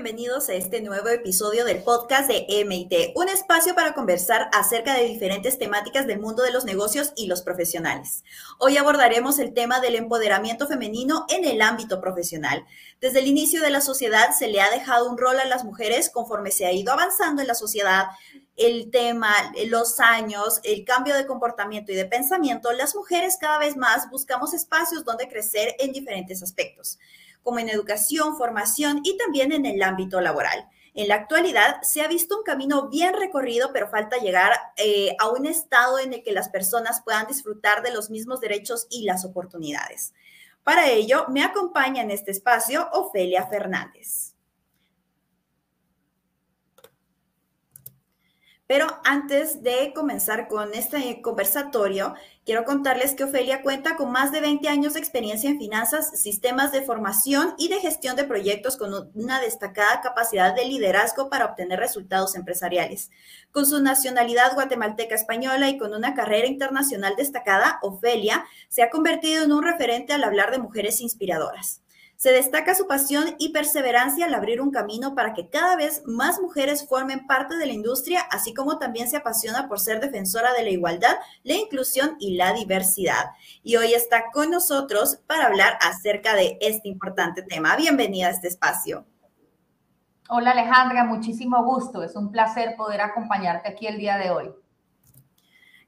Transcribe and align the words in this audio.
bienvenidos 0.00 0.48
a 0.48 0.54
este 0.54 0.80
nuevo 0.80 1.08
episodio 1.08 1.64
del 1.64 1.82
podcast 1.82 2.30
de 2.30 2.46
MIT, 2.64 3.16
un 3.16 3.28
espacio 3.28 3.74
para 3.74 3.94
conversar 3.94 4.48
acerca 4.52 4.94
de 4.94 5.02
diferentes 5.02 5.58
temáticas 5.58 6.06
del 6.06 6.20
mundo 6.20 6.44
de 6.44 6.52
los 6.52 6.64
negocios 6.64 7.12
y 7.16 7.26
los 7.26 7.42
profesionales. 7.42 8.22
Hoy 8.60 8.76
abordaremos 8.76 9.40
el 9.40 9.54
tema 9.54 9.80
del 9.80 9.96
empoderamiento 9.96 10.68
femenino 10.68 11.26
en 11.28 11.44
el 11.44 11.60
ámbito 11.60 12.00
profesional. 12.00 12.64
Desde 13.00 13.18
el 13.18 13.26
inicio 13.26 13.60
de 13.60 13.70
la 13.70 13.80
sociedad 13.80 14.30
se 14.38 14.46
le 14.46 14.60
ha 14.60 14.70
dejado 14.70 15.10
un 15.10 15.18
rol 15.18 15.40
a 15.40 15.46
las 15.46 15.64
mujeres 15.64 16.10
conforme 16.10 16.52
se 16.52 16.64
ha 16.64 16.70
ido 16.70 16.92
avanzando 16.92 17.42
en 17.42 17.48
la 17.48 17.56
sociedad, 17.56 18.06
el 18.54 18.92
tema, 18.92 19.34
los 19.66 19.98
años, 19.98 20.60
el 20.62 20.84
cambio 20.84 21.16
de 21.16 21.26
comportamiento 21.26 21.90
y 21.90 21.96
de 21.96 22.04
pensamiento, 22.04 22.70
las 22.70 22.94
mujeres 22.94 23.36
cada 23.40 23.58
vez 23.58 23.76
más 23.76 24.08
buscamos 24.10 24.54
espacios 24.54 25.04
donde 25.04 25.28
crecer 25.28 25.74
en 25.80 25.90
diferentes 25.90 26.40
aspectos 26.40 27.00
como 27.48 27.60
en 27.60 27.70
educación, 27.70 28.36
formación 28.36 29.00
y 29.04 29.16
también 29.16 29.52
en 29.52 29.64
el 29.64 29.82
ámbito 29.82 30.20
laboral. 30.20 30.68
En 30.92 31.08
la 31.08 31.14
actualidad 31.14 31.80
se 31.80 32.02
ha 32.02 32.06
visto 32.06 32.36
un 32.36 32.42
camino 32.42 32.90
bien 32.90 33.14
recorrido, 33.14 33.72
pero 33.72 33.88
falta 33.88 34.18
llegar 34.18 34.52
eh, 34.76 35.16
a 35.18 35.30
un 35.30 35.46
estado 35.46 35.98
en 35.98 36.12
el 36.12 36.22
que 36.22 36.32
las 36.32 36.50
personas 36.50 37.00
puedan 37.02 37.26
disfrutar 37.26 37.82
de 37.82 37.90
los 37.90 38.10
mismos 38.10 38.40
derechos 38.40 38.86
y 38.90 39.04
las 39.04 39.24
oportunidades. 39.24 40.12
Para 40.62 40.90
ello, 40.90 41.24
me 41.28 41.42
acompaña 41.42 42.02
en 42.02 42.10
este 42.10 42.32
espacio 42.32 42.86
Ofelia 42.92 43.46
Fernández. 43.46 44.34
Pero 48.66 48.86
antes 49.04 49.62
de 49.62 49.94
comenzar 49.94 50.48
con 50.48 50.74
este 50.74 51.22
conversatorio, 51.22 52.14
quiero 52.48 52.64
contarles 52.64 53.12
que 53.12 53.24
Ofelia 53.24 53.60
cuenta 53.60 53.94
con 53.94 54.10
más 54.10 54.32
de 54.32 54.40
20 54.40 54.70
años 54.70 54.94
de 54.94 55.00
experiencia 55.00 55.50
en 55.50 55.58
finanzas, 55.58 56.18
sistemas 56.18 56.72
de 56.72 56.80
formación 56.80 57.52
y 57.58 57.68
de 57.68 57.78
gestión 57.78 58.16
de 58.16 58.24
proyectos 58.24 58.78
con 58.78 59.10
una 59.12 59.38
destacada 59.38 60.00
capacidad 60.00 60.54
de 60.54 60.64
liderazgo 60.64 61.28
para 61.28 61.44
obtener 61.44 61.78
resultados 61.78 62.34
empresariales. 62.36 63.10
Con 63.52 63.66
su 63.66 63.82
nacionalidad 63.82 64.54
guatemalteca 64.54 65.14
española 65.14 65.68
y 65.68 65.76
con 65.76 65.92
una 65.92 66.14
carrera 66.14 66.46
internacional 66.46 67.16
destacada, 67.18 67.80
Ofelia 67.82 68.46
se 68.70 68.82
ha 68.82 68.88
convertido 68.88 69.44
en 69.44 69.52
un 69.52 69.62
referente 69.62 70.14
al 70.14 70.24
hablar 70.24 70.50
de 70.50 70.56
mujeres 70.56 71.02
inspiradoras. 71.02 71.82
Se 72.18 72.32
destaca 72.32 72.74
su 72.74 72.88
pasión 72.88 73.36
y 73.38 73.50
perseverancia 73.50 74.26
al 74.26 74.34
abrir 74.34 74.60
un 74.60 74.72
camino 74.72 75.14
para 75.14 75.34
que 75.34 75.48
cada 75.48 75.76
vez 75.76 76.02
más 76.04 76.40
mujeres 76.40 76.88
formen 76.88 77.28
parte 77.28 77.54
de 77.56 77.64
la 77.64 77.72
industria, 77.72 78.22
así 78.32 78.52
como 78.52 78.76
también 78.76 79.08
se 79.08 79.18
apasiona 79.18 79.68
por 79.68 79.78
ser 79.78 80.00
defensora 80.00 80.52
de 80.52 80.64
la 80.64 80.70
igualdad, 80.70 81.14
la 81.44 81.54
inclusión 81.54 82.16
y 82.18 82.34
la 82.34 82.52
diversidad. 82.54 83.26
Y 83.62 83.76
hoy 83.76 83.94
está 83.94 84.32
con 84.32 84.50
nosotros 84.50 85.20
para 85.28 85.46
hablar 85.46 85.78
acerca 85.80 86.34
de 86.34 86.58
este 86.60 86.88
importante 86.88 87.42
tema. 87.42 87.76
Bienvenida 87.76 88.26
a 88.26 88.30
este 88.30 88.48
espacio. 88.48 89.06
Hola 90.28 90.50
Alejandra, 90.50 91.04
muchísimo 91.04 91.62
gusto. 91.62 92.02
Es 92.02 92.16
un 92.16 92.32
placer 92.32 92.74
poder 92.76 93.00
acompañarte 93.00 93.68
aquí 93.68 93.86
el 93.86 93.96
día 93.96 94.18
de 94.18 94.32
hoy. 94.32 94.52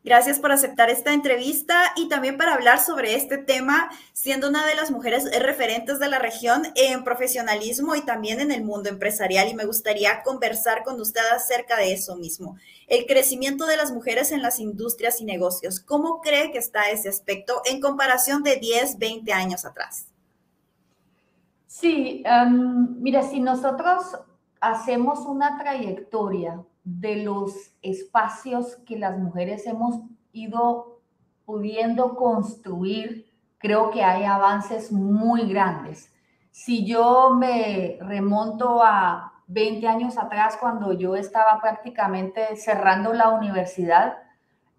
Gracias 0.02 0.38
por 0.38 0.50
aceptar 0.50 0.88
esta 0.88 1.12
entrevista 1.12 1.92
y 1.94 2.08
también 2.08 2.38
para 2.38 2.54
hablar 2.54 2.78
sobre 2.78 3.14
este 3.14 3.36
tema, 3.36 3.90
siendo 4.14 4.48
una 4.48 4.64
de 4.64 4.74
las 4.74 4.90
mujeres 4.90 5.24
referentes 5.42 5.98
de 5.98 6.08
la 6.08 6.18
región 6.18 6.62
en 6.74 7.04
profesionalismo 7.04 7.94
y 7.94 8.00
también 8.00 8.40
en 8.40 8.50
el 8.50 8.64
mundo 8.64 8.88
empresarial. 8.88 9.48
Y 9.48 9.54
me 9.54 9.66
gustaría 9.66 10.22
conversar 10.22 10.84
con 10.84 10.98
usted 10.98 11.20
acerca 11.34 11.76
de 11.76 11.92
eso 11.92 12.16
mismo, 12.16 12.56
el 12.86 13.04
crecimiento 13.04 13.66
de 13.66 13.76
las 13.76 13.92
mujeres 13.92 14.32
en 14.32 14.40
las 14.40 14.58
industrias 14.58 15.20
y 15.20 15.26
negocios. 15.26 15.80
¿Cómo 15.80 16.22
cree 16.22 16.50
que 16.50 16.58
está 16.58 16.88
ese 16.88 17.10
aspecto 17.10 17.60
en 17.66 17.82
comparación 17.82 18.42
de 18.42 18.56
10, 18.56 18.98
20 18.98 19.32
años 19.34 19.66
atrás? 19.66 20.06
Sí, 21.66 22.24
um, 22.24 22.96
mira, 23.00 23.22
si 23.22 23.38
nosotros 23.38 24.16
hacemos 24.60 25.20
una 25.20 25.58
trayectoria 25.58 26.64
de 26.84 27.16
los 27.24 27.54
espacios 27.82 28.76
que 28.86 28.98
las 28.98 29.18
mujeres 29.18 29.66
hemos 29.66 30.00
ido 30.32 31.00
pudiendo 31.44 32.16
construir, 32.16 33.26
creo 33.58 33.90
que 33.90 34.02
hay 34.02 34.24
avances 34.24 34.92
muy 34.92 35.48
grandes. 35.48 36.12
Si 36.50 36.86
yo 36.86 37.34
me 37.34 37.98
remonto 38.00 38.82
a 38.82 39.32
20 39.46 39.86
años 39.88 40.16
atrás, 40.16 40.56
cuando 40.60 40.92
yo 40.92 41.16
estaba 41.16 41.60
prácticamente 41.60 42.56
cerrando 42.56 43.12
la 43.12 43.30
universidad, 43.30 44.16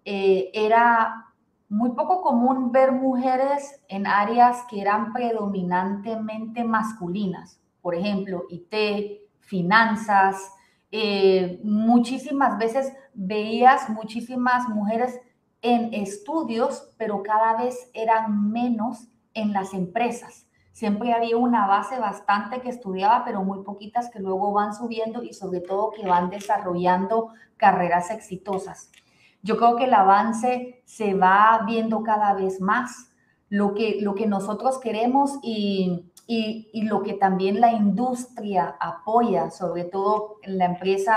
eh, 0.04 0.50
era 0.54 1.26
muy 1.68 1.90
poco 1.90 2.22
común 2.22 2.72
ver 2.72 2.92
mujeres 2.92 3.82
en 3.88 4.06
áreas 4.06 4.64
que 4.68 4.80
eran 4.80 5.12
predominantemente 5.12 6.64
masculinas, 6.64 7.60
por 7.80 7.94
ejemplo, 7.94 8.44
IT, 8.50 9.22
finanzas, 9.40 10.52
eh, 10.92 11.58
muchísimas 11.64 12.58
veces 12.58 12.92
veías 13.14 13.88
muchísimas 13.88 14.68
mujeres 14.68 15.18
en 15.62 15.94
estudios, 15.94 16.90
pero 16.98 17.22
cada 17.22 17.56
vez 17.56 17.90
eran 17.94 18.52
menos 18.52 19.08
en 19.32 19.54
las 19.54 19.72
empresas. 19.72 20.46
Siempre 20.72 21.12
había 21.12 21.36
una 21.36 21.66
base 21.66 21.98
bastante 21.98 22.60
que 22.60 22.68
estudiaba, 22.68 23.24
pero 23.24 23.42
muy 23.42 23.62
poquitas 23.62 24.10
que 24.10 24.20
luego 24.20 24.52
van 24.52 24.74
subiendo 24.74 25.22
y 25.22 25.32
sobre 25.32 25.60
todo 25.60 25.92
que 25.92 26.06
van 26.06 26.28
desarrollando 26.28 27.28
carreras 27.56 28.10
exitosas. 28.10 28.90
Yo 29.42 29.56
creo 29.56 29.76
que 29.76 29.84
el 29.84 29.94
avance 29.94 30.82
se 30.84 31.14
va 31.14 31.62
viendo 31.66 32.02
cada 32.02 32.34
vez 32.34 32.60
más. 32.60 33.08
Lo 33.48 33.74
que, 33.74 33.98
lo 34.00 34.14
que 34.14 34.26
nosotros 34.26 34.78
queremos 34.78 35.38
y 35.42 36.10
y, 36.72 36.82
lo 36.82 37.02
que 37.02 37.14
también 37.14 37.60
la 37.60 37.72
industria 37.72 38.76
apoya, 38.80 39.50
sobre 39.50 39.84
todo 39.84 40.38
en 40.42 40.58
la 40.58 40.64
empresa 40.66 41.16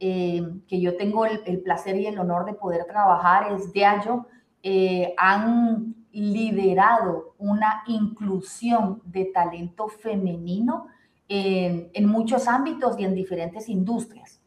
eh, 0.00 0.42
que 0.66 0.80
yo 0.80 0.96
tengo 0.96 1.24
el, 1.24 1.60
placer 1.62 1.96
y 1.96 2.06
el 2.06 2.18
honor 2.18 2.44
de 2.44 2.54
poder 2.54 2.84
trabajar, 2.86 3.52
es 3.52 3.72
Diageo, 3.72 4.26
eh, 4.62 5.14
han 5.16 5.94
liderado 6.10 7.34
una 7.38 7.84
inclusión 7.86 9.02
de 9.04 9.26
talento 9.26 9.88
femenino 9.88 10.88
en, 11.28 11.90
en 11.92 12.06
muchos 12.06 12.48
ámbitos 12.48 12.98
y 12.98 13.04
en 13.04 13.14
diferentes 13.14 13.68
industrias. 13.68 14.40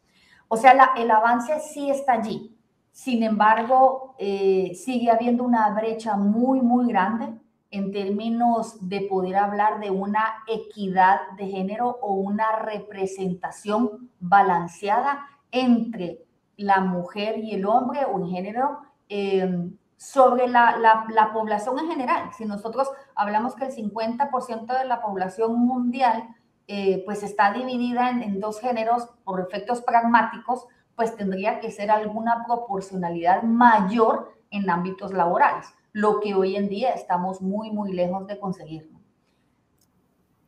O 0.50 0.58
sea, 0.58 0.94
el 0.98 1.12
avance 1.12 1.60
sí 1.60 1.90
está 1.90 2.14
allí. 2.14 2.58
Sin 2.92 3.24
embargo, 3.24 4.16
eh, 4.18 4.74
sigue 4.76 5.12
habiendo 5.12 5.44
una 5.44 5.70
brecha 5.70 6.18
muy, 6.18 6.60
muy 6.60 6.88
grande 6.88 7.40
en 7.72 7.92
términos 7.92 8.78
de 8.88 9.02
poder 9.02 9.36
hablar 9.36 9.80
de 9.80 9.92
una 9.92 10.44
equidad 10.48 11.20
de 11.38 11.48
género 11.48 12.00
o 12.02 12.14
una 12.14 12.58
representación 12.58 14.10
balanceada 14.20 15.28
entre 15.52 16.26
la 16.58 16.82
mujer 16.82 17.38
y 17.38 17.54
el 17.54 17.66
hombre 17.66 18.06
o 18.06 18.20
en 18.20 18.30
género 18.30 18.80
em, 19.08 19.78
sobre 19.98 20.48
la, 20.48 20.78
la, 20.78 21.34
población 21.34 21.78
en 21.80 21.88
general. 21.88 22.30
Si 22.38 22.46
nosotros 22.46 22.90
hablamos 23.16 23.56
que 23.56 23.66
el 23.66 23.72
50% 23.72 24.78
de 24.78 24.86
la 24.86 25.02
población 25.02 25.60
mundial 25.60 26.36
eh, 26.68 27.04
pues 27.06 27.24
está 27.24 27.52
dividida 27.52 28.10
en, 28.10 28.24
en 28.24 28.40
dos 28.40 28.60
géneros 28.60 29.10
por 29.24 29.42
efectos 29.42 29.82
pragmáticos, 29.82 30.68
pues 30.96 31.16
tendría 31.16 31.60
que 31.60 31.72
ser 31.72 31.92
alguna 31.92 32.44
proporcionalidad 32.46 33.44
mayor 33.44 34.34
en 34.52 34.70
ámbitos 34.70 35.14
laborales 35.14 35.68
lo 35.94 36.20
que 36.20 36.34
hoy 36.34 36.56
en 36.56 36.70
día 36.70 36.92
estamos 36.92 37.42
muy, 37.42 37.72
muy 37.72 37.94
lejos 37.94 38.28
de 38.28 38.40
conseguir. 38.40 38.90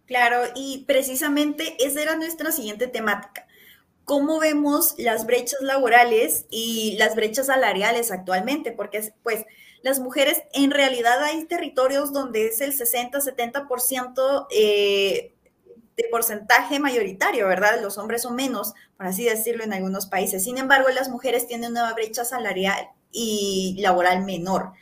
Claro, 0.06 0.44
y 0.56 0.84
precisamente 0.88 1.78
esa 1.80 2.02
era 2.02 2.16
nuestra 2.16 2.52
siguiente 2.52 2.88
temática. 2.88 3.48
¿Cómo 4.04 4.40
vemos 4.40 4.96
las 4.98 5.26
brechas 5.26 5.62
laborales 5.62 6.46
y 6.50 6.98
las 6.98 7.16
brechas 7.16 7.46
salariales 7.46 8.12
actualmente? 8.12 8.74
Porque 8.74 9.14
pues 9.24 9.46
las 9.84 10.00
mujeres 10.00 10.42
en 10.54 10.72
realidad 10.72 11.24
hay 11.24 11.46
territorios 11.46 12.12
donde 12.12 12.48
es 12.48 12.62
el 12.62 12.78
60-70% 12.78 14.48
eh, 14.52 15.34
de 15.96 16.04
porcentaje 16.10 16.80
mayoritario, 16.80 17.48
¿verdad? 17.48 17.82
Los 17.82 17.98
hombres 17.98 18.24
son 18.24 18.36
menos, 18.36 18.74
por 18.98 19.08
así 19.08 19.24
decirlo, 19.24 19.64
en 19.64 19.74
algunos 19.74 20.08
países. 20.08 20.44
Sin 20.44 20.58
embargo, 20.58 20.90
las 20.90 21.10
mujeres 21.10 21.48
tienen 21.48 21.72
una 21.72 21.94
brecha 21.94 22.26
salarial 22.26 22.90
y 23.12 23.78
laboral 23.80 24.24
menor. 24.24 24.74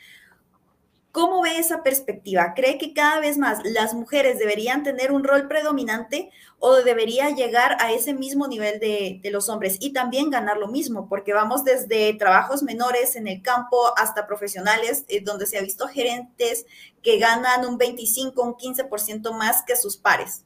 ¿Cómo 1.11 1.41
ve 1.41 1.57
esa 1.57 1.81
perspectiva? 1.81 2.53
¿Cree 2.55 2.77
que 2.77 2.93
cada 2.93 3.19
vez 3.19 3.39
más 3.39 3.59
las 3.63 3.95
mujeres 3.95 4.37
deberían 4.37 4.83
tener 4.83 5.11
un 5.11 5.23
rol 5.23 5.47
predominante 5.47 6.29
o 6.59 6.75
debería 6.75 7.31
llegar 7.31 7.77
a 7.79 7.91
ese 7.91 8.13
mismo 8.13 8.47
nivel 8.47 8.79
de, 8.79 9.19
los 9.31 9.49
hombres 9.49 9.77
y 9.79 9.91
también 9.91 10.29
ganar 10.29 10.57
lo 10.57 10.67
mismo? 10.67 11.09
Porque 11.09 11.33
vamos 11.33 11.63
desde 11.63 12.13
trabajos 12.13 12.61
menores 12.61 13.15
en 13.15 13.27
el 13.27 13.41
campo 13.41 13.77
hasta 13.97 14.27
profesionales, 14.27 15.05
eh, 15.07 15.21
donde 15.21 15.47
se 15.47 15.57
ha 15.57 15.63
visto 15.63 15.87
gerentes 15.87 16.67
que 17.01 17.17
ganan 17.17 17.65
un 17.65 17.79
25, 17.79 18.43
un 18.43 18.53
15% 18.53 19.35
más 19.35 19.63
que 19.63 19.75
sus 19.75 19.97
pares. 19.97 20.45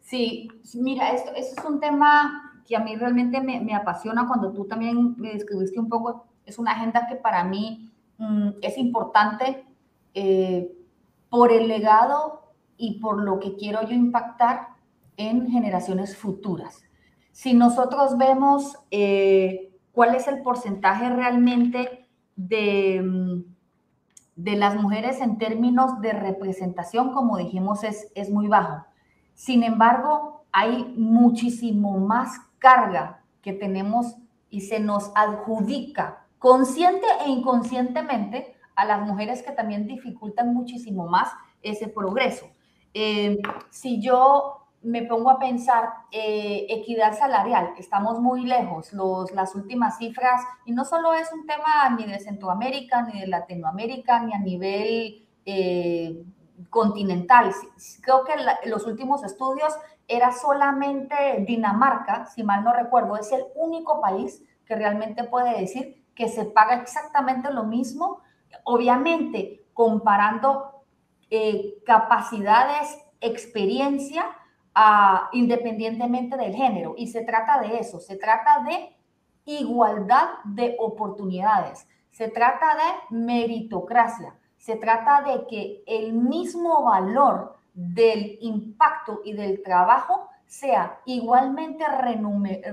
Sí, 0.00 0.48
mira, 0.72 1.10
esto, 1.10 1.32
es 1.34 1.54
un 1.68 1.80
tema 1.80 2.62
que 2.66 2.74
a 2.74 2.80
mí 2.80 2.96
realmente 2.96 3.42
me, 3.42 3.60
me 3.60 3.74
apasiona 3.74 4.26
cuando 4.26 4.52
tú 4.52 4.64
también 4.64 5.16
me 5.18 5.34
describiste 5.34 5.78
un 5.78 5.90
poco. 5.90 6.24
Es 6.46 6.58
una 6.58 6.72
agenda 6.72 7.06
que 7.08 7.16
para 7.16 7.44
mí 7.44 7.92
Mm, 8.18 8.50
es 8.62 8.78
importante 8.78 9.64
eh, 10.14 10.72
por 11.28 11.52
el 11.52 11.68
legado 11.68 12.52
y 12.76 13.00
por 13.00 13.22
lo 13.22 13.38
que 13.38 13.56
quiero 13.56 13.82
yo 13.82 13.94
impactar 13.94 14.68
en 15.16 15.50
generaciones 15.50 16.16
futuras. 16.16 16.82
Si 17.32 17.54
nosotros 17.54 18.16
vemos 18.16 18.76
eh, 18.90 19.70
cuál 19.92 20.14
es 20.14 20.28
el 20.28 20.42
porcentaje 20.42 21.10
realmente 21.10 22.06
de, 22.36 23.02
mm, 23.02 23.44
de 24.36 24.56
las 24.56 24.80
mujeres 24.80 25.20
en 25.20 25.38
términos 25.38 26.00
de 26.00 26.12
representación, 26.12 27.12
como 27.12 27.36
dijimos, 27.36 27.84
es, 27.84 28.10
es 28.14 28.30
muy 28.30 28.48
bajo. 28.48 28.86
Sin 29.34 29.62
embargo, 29.62 30.44
hay 30.52 30.94
muchísimo 30.96 31.98
más 31.98 32.40
carga 32.58 33.22
que 33.42 33.52
tenemos 33.52 34.16
y 34.48 34.62
se 34.62 34.80
nos 34.80 35.12
adjudica 35.14 36.25
consciente 36.38 37.06
e 37.24 37.28
inconscientemente 37.28 38.54
a 38.74 38.84
las 38.84 39.00
mujeres 39.06 39.42
que 39.42 39.52
también 39.52 39.86
dificultan 39.86 40.52
muchísimo 40.54 41.06
más 41.06 41.32
ese 41.62 41.88
progreso. 41.88 42.46
Eh, 42.94 43.38
si 43.70 44.00
yo 44.00 44.66
me 44.82 45.02
pongo 45.02 45.30
a 45.30 45.38
pensar 45.38 45.88
eh, 46.12 46.66
equidad 46.68 47.18
salarial, 47.18 47.70
estamos 47.78 48.20
muy 48.20 48.44
lejos, 48.44 48.92
los, 48.92 49.32
las 49.32 49.54
últimas 49.54 49.98
cifras, 49.98 50.42
y 50.64 50.72
no 50.72 50.84
solo 50.84 51.12
es 51.14 51.32
un 51.32 51.46
tema 51.46 51.88
ni 51.98 52.04
de 52.04 52.20
Centroamérica, 52.20 53.02
ni 53.02 53.20
de 53.20 53.26
Latinoamérica, 53.26 54.20
ni 54.20 54.32
a 54.32 54.38
nivel 54.38 55.26
eh, 55.44 56.22
continental. 56.70 57.52
Creo 58.00 58.24
que 58.24 58.34
los 58.68 58.86
últimos 58.86 59.24
estudios 59.24 59.74
era 60.06 60.30
solamente 60.32 61.44
Dinamarca, 61.46 62.26
si 62.26 62.44
mal 62.44 62.62
no 62.62 62.72
recuerdo, 62.72 63.16
es 63.16 63.32
el 63.32 63.44
único 63.56 64.00
país 64.00 64.42
que 64.64 64.76
realmente 64.76 65.24
puede 65.24 65.60
decir 65.60 66.05
que 66.16 66.28
se 66.28 66.46
paga 66.46 66.74
exactamente 66.82 67.52
lo 67.52 67.64
mismo, 67.64 68.22
obviamente 68.64 69.66
comparando 69.72 70.82
eh, 71.30 71.74
capacidades, 71.84 72.98
experiencia, 73.20 74.24
independientemente 75.32 76.36
del 76.36 76.54
género. 76.54 76.94
Y 76.98 77.06
se 77.06 77.22
trata 77.22 77.60
de 77.60 77.78
eso, 77.78 77.98
se 78.00 78.16
trata 78.16 78.62
de 78.64 78.94
igualdad 79.46 80.28
de 80.44 80.76
oportunidades, 80.78 81.86
se 82.10 82.28
trata 82.28 82.74
de 82.74 83.16
meritocracia, 83.16 84.34
se 84.58 84.76
trata 84.76 85.22
de 85.22 85.46
que 85.46 85.82
el 85.86 86.12
mismo 86.12 86.82
valor 86.82 87.56
del 87.72 88.38
impacto 88.40 89.20
y 89.24 89.34
del 89.34 89.62
trabajo 89.62 90.28
sea 90.46 91.00
igualmente 91.04 91.84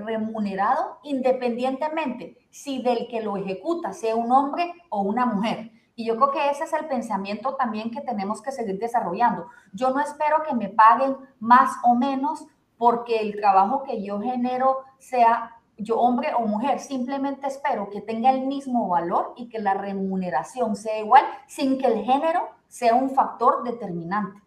remunerado 0.06 1.00
independientemente 1.04 2.38
si 2.50 2.82
del 2.82 3.08
que 3.08 3.22
lo 3.22 3.36
ejecuta 3.38 3.94
sea 3.94 4.16
un 4.16 4.32
hombre 4.32 4.74
o 4.90 5.02
una 5.02 5.26
mujer. 5.26 5.72
Y 5.96 6.06
yo 6.06 6.16
creo 6.16 6.32
que 6.32 6.50
ese 6.50 6.64
es 6.64 6.74
el 6.74 6.88
pensamiento 6.88 7.56
también 7.56 7.92
que 7.92 8.02
tenemos 8.02 8.42
que 8.42 8.52
seguir 8.52 8.80
desarrollando. 8.80 9.48
Yo 9.74 9.92
no 9.92 10.00
espero 10.00 10.44
que 10.48 10.56
me 10.56 10.70
paguen 10.70 11.16
más 11.40 11.72
o 11.84 11.96
menos 11.96 12.46
porque 12.78 13.20
el 13.20 13.36
trabajo 13.36 13.84
que 13.84 14.04
yo 14.04 14.20
genero 14.20 14.80
sea 14.98 15.58
yo 15.78 16.00
hombre 16.00 16.34
o 16.36 16.42
mujer, 16.42 16.80
simplemente 16.80 17.48
espero 17.48 17.90
que 17.90 18.02
tenga 18.02 18.30
el 18.30 18.46
mismo 18.46 18.88
valor 18.88 19.34
y 19.36 19.50
que 19.50 19.60
la 19.60 19.74
remuneración 19.74 20.76
sea 20.76 21.00
igual 21.00 21.24
sin 21.48 21.78
que 21.78 21.88
el 21.88 22.04
género 22.04 22.48
sea 22.68 22.96
un 22.96 23.10
factor 23.10 23.64
determinante. 23.64 24.42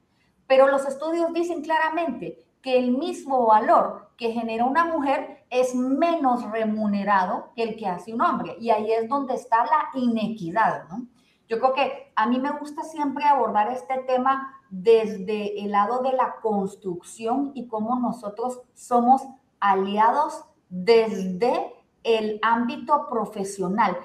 Pero 0.47 0.69
los 0.69 0.87
estudios 0.87 1.33
dicen 1.33 1.63
claramente 1.63 2.46
que 2.67 2.77
el 2.77 2.91
mismo 2.91 3.47
valor 3.47 4.11
que 4.17 4.33
genera 4.33 4.65
una 4.65 4.85
mujer 4.85 5.47
es 5.51 5.73
menos 5.73 6.43
remunerado 6.51 7.53
que 7.55 7.63
el 7.63 7.77
que 7.77 7.87
hace 7.87 8.13
un 8.13 8.21
hombre. 8.21 8.57
Y 8.59 8.71
ahí 8.71 8.91
es 8.91 9.09
donde 9.09 9.35
está 9.35 9.59
la 9.59 9.89
inequidad, 9.95 10.89
¿no? 10.89 11.07
Yo 11.47 11.61
creo 11.61 11.75
que 11.75 12.13
a 12.17 12.27
mí 12.27 12.41
me 12.41 12.51
gusta 12.59 12.83
siempre 12.83 13.25
abordar 13.25 13.71
este 13.71 13.99
tema 13.99 14.53
desde 14.69 15.63
el 15.63 15.71
lado 15.71 16.03
de 16.03 16.13
la 16.15 16.41
construcción 16.43 17.53
y 17.55 17.69
cómo 17.69 18.01
nosotros 18.01 18.61
somos 18.75 19.23
aliados 19.61 20.45
desde 20.69 21.73
el 22.07 22.39
ámbito 22.41 23.09
profesional, 23.11 23.97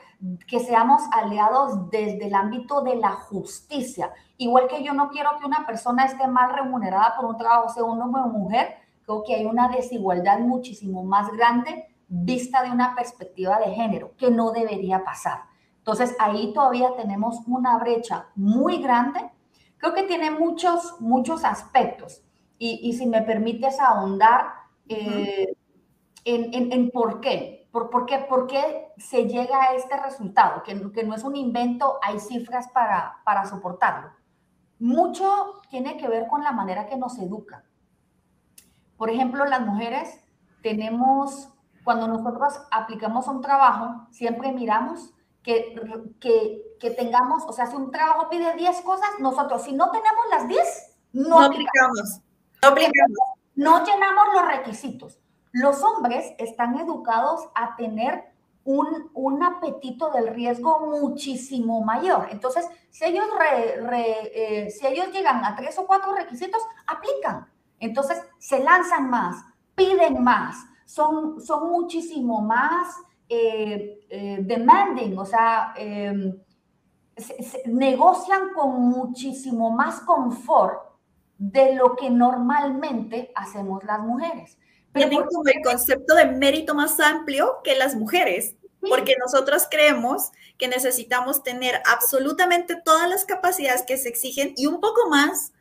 que 0.47 0.59
seamos 0.59 1.03
aliados 1.11 1.89
desde 1.91 2.25
el 2.25 2.33
ámbito 2.33 2.81
de 2.81 2.95
la 2.95 3.11
justicia. 3.11 4.11
Igual 4.37 4.67
que 4.67 4.83
yo 4.83 4.93
no 4.93 5.09
quiero 5.09 5.29
que 5.39 5.45
una 5.45 5.65
persona 5.67 6.05
esté 6.05 6.27
mal 6.27 6.51
remunerada 6.53 7.15
por 7.15 7.25
un 7.25 7.37
trabajo, 7.37 7.69
sea 7.69 7.83
un 7.83 8.01
hombre 8.01 8.23
o 8.23 8.27
mujer, 8.27 8.75
creo 9.05 9.23
que 9.23 9.35
hay 9.35 9.45
una 9.45 9.69
desigualdad 9.69 10.39
muchísimo 10.39 11.03
más 11.03 11.31
grande 11.31 11.87
vista 12.07 12.63
de 12.63 12.71
una 12.71 12.95
perspectiva 12.95 13.59
de 13.59 13.71
género, 13.73 14.13
que 14.17 14.31
no 14.31 14.51
debería 14.51 15.03
pasar. 15.03 15.43
Entonces 15.77 16.15
ahí 16.19 16.53
todavía 16.53 16.95
tenemos 16.97 17.39
una 17.47 17.77
brecha 17.77 18.27
muy 18.35 18.81
grande. 18.81 19.19
Creo 19.77 19.93
que 19.93 20.03
tiene 20.03 20.31
muchos, 20.31 20.99
muchos 20.99 21.45
aspectos. 21.45 22.23
Y, 22.57 22.93
si 22.93 23.07
me 23.07 23.23
permites 23.23 23.79
ahondar 23.79 24.45
eh, 24.87 25.55
en, 26.25 26.71
en, 26.71 26.91
por 26.91 27.19
qué. 27.19 27.60
Por, 27.71 27.89
por, 27.89 28.05
qué, 28.05 28.19
¿Por 28.19 28.47
qué 28.47 28.91
se 28.97 29.27
llega 29.27 29.61
a 29.61 29.75
este 29.75 29.97
resultado? 29.97 30.61
Que, 30.63 30.91
que 30.91 31.03
no 31.03 31.15
es 31.15 31.23
un 31.23 31.35
invento, 31.35 31.99
hay 32.01 32.19
cifras 32.19 32.67
para, 32.69 33.21
para 33.23 33.45
soportarlo. 33.45 34.11
Mucho 34.79 35.61
tiene 35.69 35.97
que 35.97 36.07
ver 36.07 36.27
con 36.27 36.43
la 36.43 36.51
manera 36.51 36.87
que 36.87 36.97
nos 36.97 37.17
educan. 37.19 37.63
Por 38.97 39.09
ejemplo, 39.09 39.45
las 39.45 39.61
mujeres 39.61 40.19
tenemos, 40.61 41.49
cuando 41.83 42.07
nosotros 42.07 42.53
aplicamos 42.71 43.27
un 43.27 43.41
trabajo, 43.41 44.07
siempre 44.11 44.51
miramos 44.51 45.13
que, 45.43 45.73
que, 46.19 46.91
tengamos, 46.91 47.43
o 47.47 47.53
sea, 47.53 47.65
si 47.67 47.75
un 47.75 47.91
trabajo 47.91 48.29
pide 48.29 48.55
10 48.55 48.81
cosas, 48.81 49.09
nosotros 49.19 49.63
si 49.63 49.73
no 49.73 49.89
tenemos 49.91 50.25
las 50.29 50.47
10, 50.47 50.97
no, 51.13 51.39
aplicamos. 51.39 52.21
No 52.61 52.69
aplicamos. 52.69 53.17
No 53.55 53.85
llenamos 53.85 54.25
los 54.33 54.47
requisitos. 54.47 55.19
Los 55.51 55.83
hombres 55.83 56.33
están 56.37 56.79
educados 56.79 57.49
a 57.55 57.75
tener 57.75 58.31
un, 58.63 59.09
un 59.13 59.43
apetito 59.43 60.11
del 60.11 60.27
riesgo 60.27 60.79
muchísimo 60.87 61.83
mayor. 61.83 62.27
Entonces, 62.31 62.67
si 62.89 63.05
ellos, 63.05 63.25
eh, 63.91 64.69
si 64.69 64.87
ellos 64.87 65.07
llegan 65.11 65.43
a 65.43 65.55
tres 65.55 65.77
o 65.79 65.87
cuatro 65.87 66.13
requisitos, 66.13 66.61
aplican. 66.87 67.47
Entonces, 67.79 68.21
se 68.37 68.63
lanzan 68.63 69.09
más, 69.09 69.43
piden 69.75 70.23
más, 70.23 70.55
son, 70.85 71.41
son 71.41 71.71
muchísimo 71.71 72.41
más 72.41 72.95
eh, 73.27 74.05
eh, 74.09 74.39
demanding, 74.41 75.17
o 75.17 75.25
sea, 75.25 75.73
em, 75.77 76.37
negocian 77.65 78.53
con 78.53 78.81
muchísimo 78.81 79.71
más 79.71 80.01
confort 80.01 80.79
de 81.37 81.75
lo 81.75 81.95
que 81.95 82.09
normalmente 82.09 83.31
hacemos 83.35 83.83
las 83.83 83.99
mujeres. 84.01 84.57
Tienen 84.93 85.23
como 85.23 85.47
el 85.47 85.61
concepto 85.63 86.15
de 86.15 86.25
mérito 86.25 86.75
más 86.75 86.99
amplio 86.99 87.59
que 87.63 87.75
las 87.75 87.95
mujeres, 87.95 88.55
porque 88.81 89.15
nosotros 89.19 89.67
creemos 89.69 90.31
que 90.57 90.67
necesitamos 90.67 91.43
tener 91.43 91.81
absolutamente 91.85 92.75
todas 92.83 93.09
las 93.09 93.25
capacidades 93.25 93.83
que 93.83 93.97
se 93.97 94.09
exigen 94.09 94.53
y 94.57 94.67
un 94.67 94.81
poco 94.81 95.07
más 95.09 95.53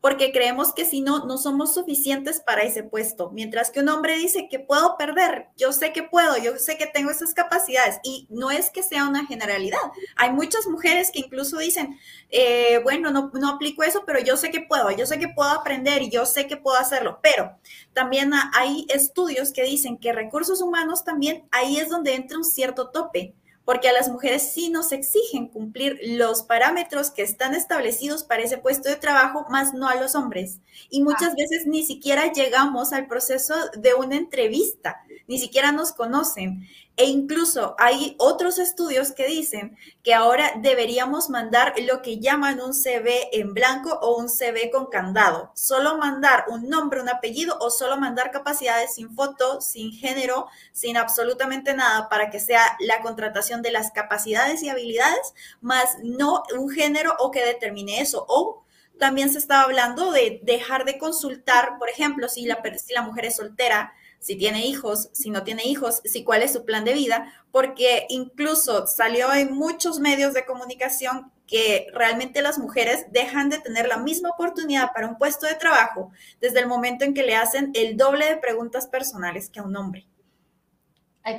porque 0.00 0.32
creemos 0.32 0.72
que 0.72 0.84
si 0.84 1.00
no, 1.00 1.24
no 1.26 1.38
somos 1.38 1.74
suficientes 1.74 2.40
para 2.40 2.62
ese 2.62 2.84
puesto. 2.84 3.30
Mientras 3.30 3.70
que 3.70 3.80
un 3.80 3.88
hombre 3.88 4.16
dice 4.16 4.48
que 4.48 4.58
puedo 4.60 4.96
perder, 4.96 5.48
yo 5.56 5.72
sé 5.72 5.92
que 5.92 6.02
puedo, 6.02 6.36
yo 6.38 6.56
sé 6.56 6.78
que 6.78 6.86
tengo 6.86 7.10
esas 7.10 7.34
capacidades 7.34 7.98
y 8.04 8.26
no 8.30 8.50
es 8.50 8.70
que 8.70 8.82
sea 8.82 9.08
una 9.08 9.26
generalidad. 9.26 9.78
Hay 10.16 10.32
muchas 10.32 10.66
mujeres 10.66 11.10
que 11.10 11.20
incluso 11.20 11.58
dicen, 11.58 11.98
eh, 12.30 12.80
bueno, 12.84 13.10
no, 13.10 13.30
no 13.34 13.48
aplico 13.48 13.82
eso, 13.82 14.04
pero 14.06 14.20
yo 14.20 14.36
sé 14.36 14.50
que 14.50 14.60
puedo, 14.60 14.90
yo 14.92 15.06
sé 15.06 15.18
que 15.18 15.28
puedo 15.28 15.50
aprender 15.50 16.02
y 16.02 16.10
yo 16.10 16.26
sé 16.26 16.46
que 16.46 16.56
puedo 16.56 16.78
hacerlo. 16.78 17.18
Pero 17.22 17.58
también 17.92 18.32
hay 18.54 18.86
estudios 18.88 19.52
que 19.52 19.64
dicen 19.64 19.98
que 19.98 20.12
recursos 20.12 20.60
humanos 20.60 21.04
también 21.04 21.48
ahí 21.50 21.78
es 21.78 21.88
donde 21.88 22.14
entra 22.14 22.38
un 22.38 22.44
cierto 22.44 22.90
tope 22.90 23.34
porque 23.68 23.90
a 23.90 23.92
las 23.92 24.08
mujeres 24.08 24.50
sí 24.50 24.70
nos 24.70 24.92
exigen 24.92 25.46
cumplir 25.46 26.00
los 26.02 26.42
parámetros 26.42 27.10
que 27.10 27.20
están 27.20 27.54
establecidos 27.54 28.24
para 28.24 28.42
ese 28.42 28.56
puesto 28.56 28.88
de 28.88 28.96
trabajo, 28.96 29.44
más 29.50 29.74
no 29.74 29.90
a 29.90 29.96
los 29.96 30.14
hombres. 30.14 30.60
Y 30.88 31.02
muchas 31.02 31.34
veces 31.34 31.66
ni 31.66 31.84
siquiera 31.84 32.32
llegamos 32.32 32.94
al 32.94 33.08
proceso 33.08 33.54
de 33.76 33.92
una 33.92 34.16
entrevista, 34.16 35.02
ni 35.26 35.38
siquiera 35.38 35.70
nos 35.70 35.92
conocen. 35.92 36.66
E 36.98 37.04
incluso 37.04 37.76
hay 37.78 38.16
otros 38.18 38.58
estudios 38.58 39.12
que 39.12 39.28
dicen 39.28 39.76
que 40.02 40.14
ahora 40.14 40.54
deberíamos 40.60 41.30
mandar 41.30 41.72
lo 41.86 42.02
que 42.02 42.18
llaman 42.18 42.60
un 42.60 42.74
CV 42.74 43.28
en 43.38 43.54
blanco 43.54 43.96
o 44.02 44.16
un 44.16 44.28
CV 44.28 44.68
con 44.72 44.86
candado. 44.86 45.52
Solo 45.54 45.96
mandar 45.96 46.46
un 46.48 46.68
nombre, 46.68 47.00
un 47.00 47.08
apellido 47.08 47.56
o 47.60 47.70
solo 47.70 47.98
mandar 47.98 48.32
capacidades 48.32 48.96
sin 48.96 49.14
foto, 49.14 49.60
sin 49.60 49.92
género, 49.92 50.48
sin 50.72 50.96
absolutamente 50.96 51.72
nada 51.72 52.08
para 52.08 52.30
que 52.30 52.40
sea 52.40 52.76
la 52.80 53.00
contratación 53.00 53.57
de 53.62 53.72
las 53.72 53.90
capacidades 53.90 54.62
y 54.62 54.68
habilidades, 54.68 55.34
más 55.60 55.98
no 56.02 56.42
un 56.56 56.70
género 56.70 57.14
o 57.18 57.30
que 57.30 57.44
determine 57.44 58.00
eso. 58.00 58.24
O 58.28 58.64
también 58.98 59.30
se 59.30 59.38
estaba 59.38 59.62
hablando 59.62 60.12
de 60.12 60.40
dejar 60.42 60.84
de 60.84 60.98
consultar, 60.98 61.78
por 61.78 61.88
ejemplo, 61.88 62.28
si 62.28 62.46
la, 62.46 62.60
si 62.84 62.92
la 62.92 63.02
mujer 63.02 63.26
es 63.26 63.36
soltera, 63.36 63.92
si 64.18 64.36
tiene 64.36 64.66
hijos, 64.66 65.10
si 65.12 65.30
no 65.30 65.44
tiene 65.44 65.64
hijos, 65.64 66.02
si 66.04 66.24
cuál 66.24 66.42
es 66.42 66.52
su 66.52 66.64
plan 66.64 66.84
de 66.84 66.94
vida, 66.94 67.32
porque 67.52 68.06
incluso 68.08 68.86
salió 68.86 69.32
en 69.32 69.54
muchos 69.54 70.00
medios 70.00 70.34
de 70.34 70.44
comunicación 70.44 71.30
que 71.46 71.86
realmente 71.94 72.42
las 72.42 72.58
mujeres 72.58 73.06
dejan 73.10 73.48
de 73.48 73.58
tener 73.58 73.88
la 73.88 73.96
misma 73.96 74.30
oportunidad 74.30 74.92
para 74.92 75.08
un 75.08 75.16
puesto 75.16 75.46
de 75.46 75.54
trabajo 75.54 76.10
desde 76.40 76.60
el 76.60 76.66
momento 76.66 77.04
en 77.04 77.14
que 77.14 77.22
le 77.22 77.36
hacen 77.36 77.70
el 77.74 77.96
doble 77.96 78.26
de 78.26 78.36
preguntas 78.36 78.86
personales 78.86 79.48
que 79.48 79.60
a 79.60 79.62
un 79.62 79.76
hombre. 79.76 80.06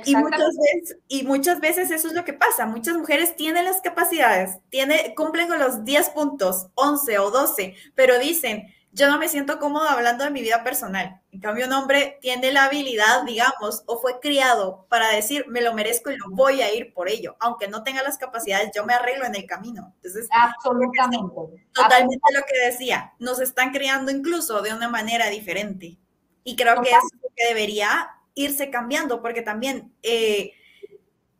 Y 0.04 0.14
muchas, 0.14 0.56
veces, 0.56 0.98
y 1.08 1.22
muchas 1.24 1.60
veces 1.60 1.90
eso 1.90 2.08
es 2.08 2.14
lo 2.14 2.24
que 2.24 2.32
pasa. 2.32 2.66
Muchas 2.66 2.96
mujeres 2.96 3.34
tienen 3.34 3.64
las 3.64 3.80
capacidades, 3.80 4.58
tiene, 4.68 5.14
cumplen 5.16 5.48
con 5.48 5.58
los 5.58 5.84
10 5.84 6.10
puntos, 6.10 6.68
11 6.74 7.18
o 7.18 7.30
12, 7.30 7.74
pero 7.94 8.18
dicen, 8.18 8.72
yo 8.92 9.08
no 9.08 9.18
me 9.18 9.28
siento 9.28 9.58
cómodo 9.58 9.88
hablando 9.88 10.24
de 10.24 10.30
mi 10.30 10.42
vida 10.42 10.64
personal. 10.64 11.20
En 11.30 11.40
cambio, 11.40 11.66
un 11.66 11.72
hombre 11.72 12.18
tiene 12.20 12.52
la 12.52 12.64
habilidad, 12.64 13.22
digamos, 13.24 13.84
o 13.86 14.00
fue 14.00 14.18
criado 14.20 14.86
para 14.88 15.08
decir, 15.10 15.46
me 15.48 15.60
lo 15.60 15.74
merezco 15.74 16.10
y 16.10 16.16
lo 16.16 16.26
voy 16.30 16.60
a 16.62 16.74
ir 16.74 16.92
por 16.92 17.08
ello. 17.08 17.36
Aunque 17.38 17.68
no 17.68 17.84
tenga 17.84 18.02
las 18.02 18.18
capacidades, 18.18 18.70
yo 18.74 18.84
me 18.84 18.94
arreglo 18.94 19.24
en 19.26 19.36
el 19.36 19.46
camino. 19.46 19.92
Entonces, 19.96 20.28
absolutamente. 20.32 21.68
Totalmente 21.72 22.34
lo 22.34 22.42
que 22.42 22.66
decía. 22.66 23.14
Nos 23.20 23.40
están 23.40 23.70
criando 23.70 24.10
incluso 24.10 24.60
de 24.60 24.74
una 24.74 24.88
manera 24.88 25.28
diferente. 25.28 25.96
Y 26.42 26.56
creo 26.56 26.82
que 26.82 26.90
es 26.90 27.04
lo 27.22 27.28
que 27.36 27.46
debería 27.48 28.10
irse 28.40 28.70
cambiando, 28.70 29.22
porque 29.22 29.42
también 29.42 29.92
eh, 30.02 30.52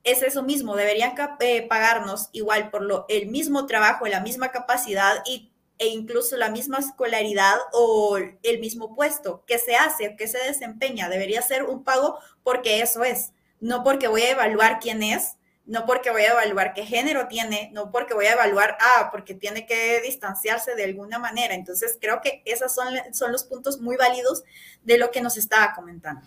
es 0.05 0.23
eso 0.23 0.43
mismo, 0.43 0.77
deberían 0.77 1.15
eh, 1.41 1.67
pagarnos 1.69 2.29
igual 2.33 2.71
por 2.71 2.83
lo, 2.83 3.07
el 3.09 3.29
mismo 3.29 3.67
trabajo, 3.67 4.07
la 4.07 4.21
misma 4.21 4.51
capacidad 4.51 5.23
y 5.27 5.51
e 5.79 5.89
incluso 5.89 6.37
la 6.37 6.51
misma 6.51 6.79
escolaridad 6.79 7.57
o 7.73 8.19
el 8.19 8.59
mismo 8.59 8.95
puesto 8.95 9.45
que 9.47 9.59
se 9.59 9.77
hace, 9.77 10.15
que 10.15 10.29
se 10.29 10.37
desempeña, 10.37 11.09
debería 11.09 11.41
ser 11.41 11.63
un 11.63 11.85
pago 11.85 12.19
porque 12.43 12.83
eso 12.83 13.03
es, 13.03 13.33
no 13.61 13.83
porque 13.83 14.07
voy 14.07 14.21
a 14.21 14.33
evaluar 14.33 14.79
quién 14.79 15.03
es, 15.03 15.39
no 15.65 15.87
porque 15.87 16.11
voy 16.11 16.23
a 16.23 16.33
evaluar 16.33 16.75
qué 16.75 16.85
género 16.85 17.29
tiene, 17.29 17.71
no 17.73 17.91
porque 17.91 18.13
voy 18.13 18.27
a 18.27 18.33
evaluar, 18.33 18.77
ah, 18.81 19.09
porque 19.11 19.35
tiene 19.35 19.67
que 19.67 20.01
distanciarse 20.03 20.75
de 20.75 20.85
alguna 20.85 21.19
manera. 21.19 21.55
Entonces, 21.55 21.97
creo 22.01 22.21
que 22.21 22.43
esos 22.45 22.75
son, 22.75 22.89
son 23.13 23.31
los 23.31 23.45
puntos 23.45 23.81
muy 23.81 23.97
válidos 23.97 24.43
de 24.83 24.99
lo 24.99 25.11
que 25.13 25.21
nos 25.21 25.37
estaba 25.37 25.73
comentando. 25.75 26.27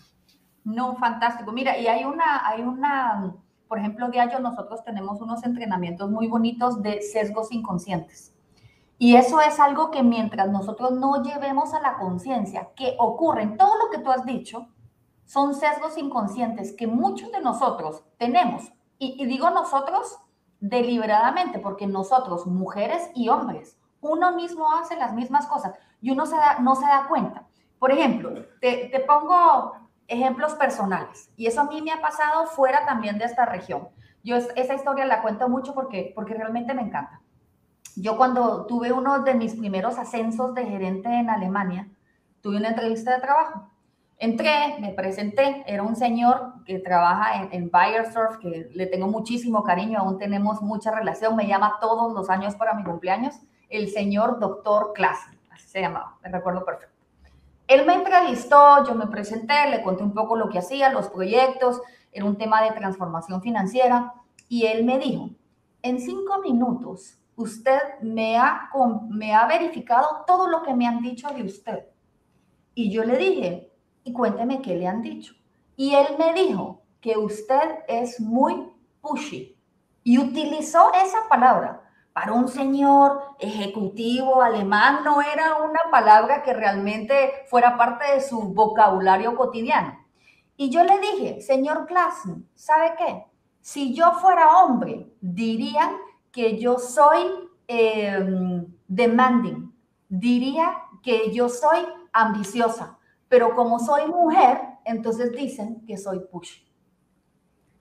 No, 0.64 0.96
fantástico. 0.96 1.52
Mira, 1.52 1.78
y 1.78 1.88
hay 1.88 2.06
una, 2.06 2.48
hay 2.48 2.62
una, 2.62 3.36
por 3.68 3.80
ejemplo, 3.80 4.10
diario 4.10 4.40
nosotros 4.40 4.84
tenemos 4.84 5.20
unos 5.22 5.44
entrenamientos 5.44 6.10
muy 6.10 6.28
bonitos 6.28 6.82
de 6.82 7.02
sesgos 7.02 7.52
inconscientes. 7.52 8.34
Y 8.98 9.16
eso 9.16 9.42
es 9.42 9.60
algo 9.60 9.92
que 9.92 10.04
mientras 10.04 10.50
nosotros 10.50 10.92
no 10.92 11.24
llevemos 11.24 11.74
a 11.74 11.82
la 11.82 11.98
conciencia 11.98 12.70
que 12.76 12.96
ocurren, 13.00 13.58
todo 13.58 13.74
lo 13.78 13.92
que 13.92 13.98
tú 13.98 14.10
has 14.12 14.26
dicho, 14.26 14.68
son 15.26 15.56
sesgos 15.56 15.98
inconscientes 15.98 16.74
que 16.74 16.88
muchos 16.88 17.32
de 17.32 17.42
nosotros 17.42 18.04
tenemos. 18.18 18.72
Y, 19.00 19.26
digo 19.26 19.50
nosotros 19.50 20.20
deliberadamente, 20.60 21.60
porque 21.60 21.88
nosotros, 21.88 22.48
mujeres 22.48 23.10
y 23.14 23.28
hombres, 23.28 23.78
uno 24.00 24.34
mismo 24.34 24.72
hace 24.74 24.96
las 24.96 25.14
mismas 25.14 25.48
cosas 25.48 25.74
y 26.02 26.12
uno 26.12 26.26
se 26.26 26.38
no 26.62 26.76
se 26.76 26.86
da 26.86 27.08
cuenta. 27.10 27.48
Por 27.80 27.92
ejemplo, 27.92 28.32
te, 28.62 28.90
te 28.90 29.00
pongo 29.02 29.74
ejemplos 30.14 30.54
personales 30.56 31.30
y 31.36 31.48
eso 31.48 31.62
a 31.62 31.66
mí 31.66 31.82
me 31.82 31.92
ha 31.92 32.02
pasado 32.02 32.46
fuera 32.48 32.86
también 32.86 33.18
de 33.18 33.26
esta 33.26 33.46
región. 33.46 33.90
Yo 34.24 34.38
esa 34.38 34.74
historia 34.74 35.06
la 35.06 35.22
cuento 35.22 35.50
mucho 35.50 35.74
porque, 35.74 36.14
porque 36.16 36.34
realmente 36.34 36.74
me 36.74 36.82
encanta. 36.82 37.22
Yo 37.96 38.18
cuando 38.18 38.66
tuve 38.66 38.92
uno 38.92 39.20
de 39.20 39.34
mis 39.36 39.56
primeros 39.56 39.98
ascensos 39.98 40.56
de 40.56 40.66
gerente 40.66 41.10
en 41.10 41.30
Alemania, 41.30 41.90
tuve 42.42 42.58
una 42.58 42.70
entrevista 42.70 43.14
de 43.14 43.22
trabajo. 43.22 43.70
Entré, 44.18 44.78
me 44.80 44.94
presenté, 44.94 45.64
era 45.68 45.84
un 45.84 45.96
señor 45.96 46.64
que 46.66 46.80
trabaja 46.80 47.44
en, 47.44 47.50
en 47.52 47.72
que 48.40 48.70
le 48.74 48.88
tengo 48.88 49.08
muchísimo 49.08 49.64
cariño, 49.64 50.00
aún 50.00 50.18
tenemos 50.18 50.62
mucha 50.62 50.92
relación, 50.92 51.36
me 51.36 51.48
llama 51.48 51.78
todos 51.82 52.14
los 52.14 52.30
años 52.30 52.56
para 52.56 52.74
mi 52.74 52.84
cumpleaños, 52.84 53.36
el 53.70 53.90
señor 53.90 54.40
doctor 54.40 54.94
Klassen, 54.94 55.38
así 55.52 55.68
se 55.68 55.82
llamaba, 55.82 56.18
me 56.24 56.30
recuerdo 56.30 56.64
perfecto. 56.64 56.93
Él 57.68 57.86
me 57.86 57.94
entrevistó, 57.94 58.86
yo 58.86 58.96
me 58.96 59.08
presenté, 59.08 59.70
le 59.70 59.82
conté 59.82 60.04
un 60.04 60.14
poco 60.14 60.36
lo 60.36 60.50
que 60.50 60.60
hacía, 60.60 60.90
los 60.90 61.10
proyectos, 61.10 61.82
era 62.12 62.26
un 62.26 62.38
tema 62.38 62.62
de 62.62 62.72
transformación 62.72 63.42
financiera, 63.42 64.14
y 64.50 64.66
él 64.66 64.84
me 64.84 65.00
dijo, 65.00 65.30
en 65.82 66.00
cinco 66.00 66.40
minutos 66.42 67.18
usted 67.36 67.80
me 68.02 68.38
ha, 68.38 68.70
me 69.10 69.34
ha 69.34 69.48
verificado 69.48 70.24
todo 70.28 70.48
lo 70.48 70.62
que 70.64 70.74
me 70.74 70.88
han 70.88 71.02
dicho 71.02 71.30
de 71.30 71.44
usted. 71.44 71.86
Y 72.76 72.92
yo 72.92 73.04
le 73.04 73.18
dije, 73.18 73.72
y 74.04 74.14
cuénteme 74.14 74.62
qué 74.62 74.76
le 74.76 74.88
han 74.88 75.02
dicho. 75.02 75.34
Y 75.76 75.96
él 75.96 76.08
me 76.20 76.34
dijo 76.34 76.82
que 77.02 77.18
usted 77.18 77.80
es 77.88 78.20
muy 78.20 78.70
pushy. 79.02 79.58
Y 80.04 80.20
utilizó 80.20 80.92
esa 80.94 81.28
palabra. 81.30 81.83
Para 82.14 82.34
un 82.34 82.48
señor 82.48 83.36
ejecutivo 83.40 84.44
alemán 84.44 85.04
no 85.04 85.20
era 85.22 85.56
una 85.56 85.82
palabra 85.90 86.44
que 86.44 86.54
realmente 86.54 87.44
fuera 87.48 87.76
parte 87.76 88.14
de 88.14 88.22
su 88.22 88.54
vocabulario 88.54 89.36
cotidiano. 89.36 89.98
Y 90.56 90.70
yo 90.70 90.84
le 90.84 91.00
dije, 91.00 91.42
señor 91.42 91.88
Klassen, 91.88 92.48
¿sabe 92.54 92.94
qué? 92.98 93.26
Si 93.62 93.96
yo 93.96 94.12
fuera 94.14 94.60
hombre, 94.60 95.12
dirían 95.22 95.96
que 96.32 96.60
yo 96.60 96.78
soy 96.78 97.50
em, 97.68 98.68
demanding, 98.88 99.74
diría 100.08 100.84
que 101.02 101.32
yo 101.32 101.50
soy 101.50 101.80
ambiciosa, 102.12 103.00
pero 103.28 103.56
como 103.56 103.80
soy 103.80 104.06
mujer, 104.08 104.62
entonces 104.86 105.32
dicen 105.32 105.84
que 105.88 105.98
soy 105.98 106.20
push. 106.32 106.62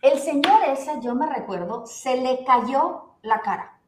El 0.01 0.19
señor 0.19 0.63
ese, 0.67 1.01
yo 1.03 1.15
me 1.15 1.27
recuerdo, 1.27 1.85
se 1.85 2.17
le 2.17 2.45
cayó 2.45 3.17
la 3.23 3.41
cara, 3.43 3.79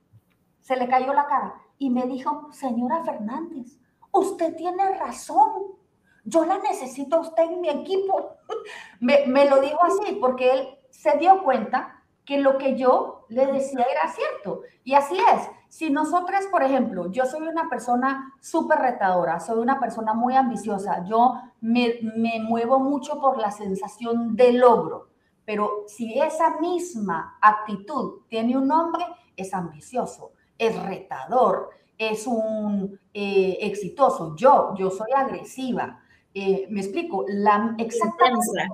se 0.65 0.77
le 0.77 0.89
cayó 0.89 1.13
la 1.13 1.27
cara 1.27 1.55
y 1.77 1.91
me 1.91 2.07
dijo, 2.07 2.49
señora 2.51 3.05
Fernández, 3.05 3.79
usted 4.11 4.57
tiene 4.57 4.99
razón, 4.99 5.77
yo 6.25 6.47
la 6.47 6.57
necesito 6.57 7.17
a 7.17 7.21
usted 7.21 7.43
en 7.43 7.61
mi 7.61 7.69
equipo. 7.69 8.31
me, 9.01 9.45
lo 9.45 9.61
dijo 9.61 9.79
así 9.85 10.15
porque 10.19 10.53
él 10.53 10.69
se 10.89 11.19
dio 11.19 11.45
cuenta 11.45 12.03
que 12.25 12.39
lo 12.39 12.57
que 12.57 12.77
yo 12.77 13.27
le 13.29 13.45
decía 13.45 13.85
era 13.91 14.11
cierto. 14.11 14.63
Y 14.85 14.95
así 14.95 15.19
es. 15.35 15.51
Si 15.69 15.91
nosotras, 15.91 16.47
por 16.47 16.63
ejemplo, 16.63 17.13
yo 17.13 17.27
soy 17.27 17.47
una 17.47 17.69
persona 17.69 18.33
súper 18.41 18.79
retadora, 18.79 19.41
soy 19.41 19.59
una 19.59 19.79
persona 19.79 20.15
muy 20.15 20.35
ambiciosa, 20.35 21.05
yo 21.05 21.35
me, 21.61 21.99
me 22.17 22.41
muevo 22.41 22.81
mucho 22.81 23.21
por 23.21 23.37
la 23.37 23.51
sensación 23.51 24.35
de 24.35 24.55
logro, 24.55 25.09
pero 25.45 25.85
si 25.89 26.19
esa 26.19 26.59
misma 26.59 27.37
actitud 27.43 28.23
tiene 28.29 28.57
un 28.57 28.69
nombre, 28.69 29.05
es 29.37 29.53
ambicioso, 29.53 30.33
es 30.59 30.81
retador, 30.83 31.71
es 31.99 32.27
un 32.27 32.99
eh, 33.13 33.59
exitoso. 33.61 34.35
Yo, 34.37 34.75
yo 34.77 34.91
soy 34.91 35.11
agresiva. 35.15 36.01
Eh, 36.33 36.67
me 36.71 36.81
explico, 36.81 37.25
la, 37.29 37.75
exactamente 37.79 38.69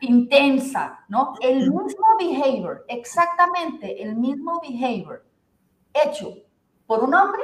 intensa, 0.00 1.04
¿no? 1.08 1.34
El 1.40 1.70
mismo 1.70 2.04
behavior, 2.18 2.84
exactamente 2.88 4.02
el 4.02 4.16
mismo 4.16 4.60
behavior 4.60 5.24
hecho 5.92 6.34
por 6.86 7.02
un 7.02 7.14
hombre 7.14 7.42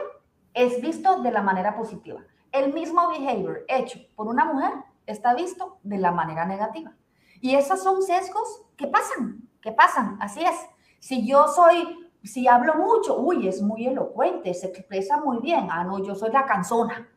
es 0.54 0.80
visto 0.80 1.22
de 1.22 1.30
la 1.30 1.42
manera 1.42 1.76
positiva. 1.76 2.20
El 2.52 2.72
mismo 2.72 3.08
behavior 3.08 3.64
hecho 3.68 4.00
por 4.16 4.26
una 4.26 4.44
mujer 4.44 4.72
está 5.06 5.34
visto 5.34 5.78
de 5.82 5.98
la 5.98 6.12
manera 6.12 6.44
negativa. 6.44 6.92
Y 7.40 7.54
esos 7.54 7.82
son 7.82 8.02
sesgos 8.02 8.62
que 8.76 8.86
pasan, 8.86 9.48
que 9.62 9.72
pasan, 9.72 10.18
así 10.20 10.42
es. 10.42 10.56
Si 10.98 11.26
yo 11.26 11.46
soy, 11.48 12.09
si 12.22 12.46
hablo 12.46 12.74
mucho, 12.74 13.18
uy, 13.18 13.48
es 13.48 13.62
muy 13.62 13.86
elocuente, 13.86 14.52
se 14.54 14.68
expresa 14.68 15.20
muy 15.20 15.38
bien. 15.38 15.68
Ah, 15.70 15.84
no, 15.84 16.02
yo 16.02 16.14
soy 16.14 16.30
la 16.30 16.44
canzona. 16.44 17.08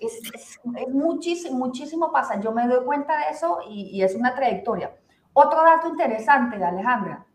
Es, 0.00 0.60
muchísimo, 0.90 1.58
muchísimo 1.58 2.12
pasa. 2.12 2.40
Yo 2.40 2.52
me 2.52 2.66
doy 2.66 2.84
cuenta 2.84 3.18
de 3.18 3.30
eso 3.30 3.58
y, 3.68 4.02
es 4.02 4.14
una 4.14 4.34
trayectoria. 4.34 4.94
Otro 5.32 5.62
dato 5.62 5.88
interesante, 5.88 6.58
de 6.58 6.64
Alejandra. 6.64 7.26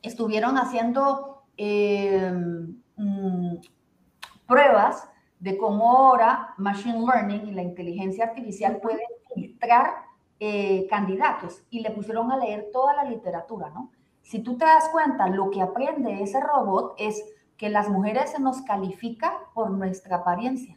Estuvieron 0.00 0.56
haciendo 0.56 1.42
eh, 1.56 2.32
mm, 2.96 3.56
pruebas 4.46 5.10
de 5.40 5.58
cómo 5.58 5.96
ahora 5.96 6.54
Machine 6.56 7.00
Learning 7.00 7.48
y 7.48 7.52
la 7.52 7.62
inteligencia 7.62 8.24
artificial 8.26 8.78
pueden 8.80 9.06
filtrar 9.34 10.08
eh, 10.40 10.86
candidatos 10.88 11.62
y 11.70 11.80
le 11.80 11.90
pusieron 11.90 12.30
a 12.32 12.36
leer 12.36 12.70
toda 12.72 12.94
la 12.94 13.04
literatura, 13.04 13.70
¿no? 13.70 13.90
Si 14.28 14.40
tú 14.40 14.58
te 14.58 14.66
das 14.66 14.90
cuenta, 14.90 15.26
lo 15.26 15.48
que 15.48 15.62
aprende 15.62 16.22
ese 16.22 16.38
robot 16.38 16.96
es 16.98 17.24
que 17.56 17.70
las 17.70 17.88
mujeres 17.88 18.32
se 18.32 18.38
nos 18.38 18.60
califica 18.60 19.32
por 19.54 19.70
nuestra 19.70 20.16
apariencia. 20.16 20.76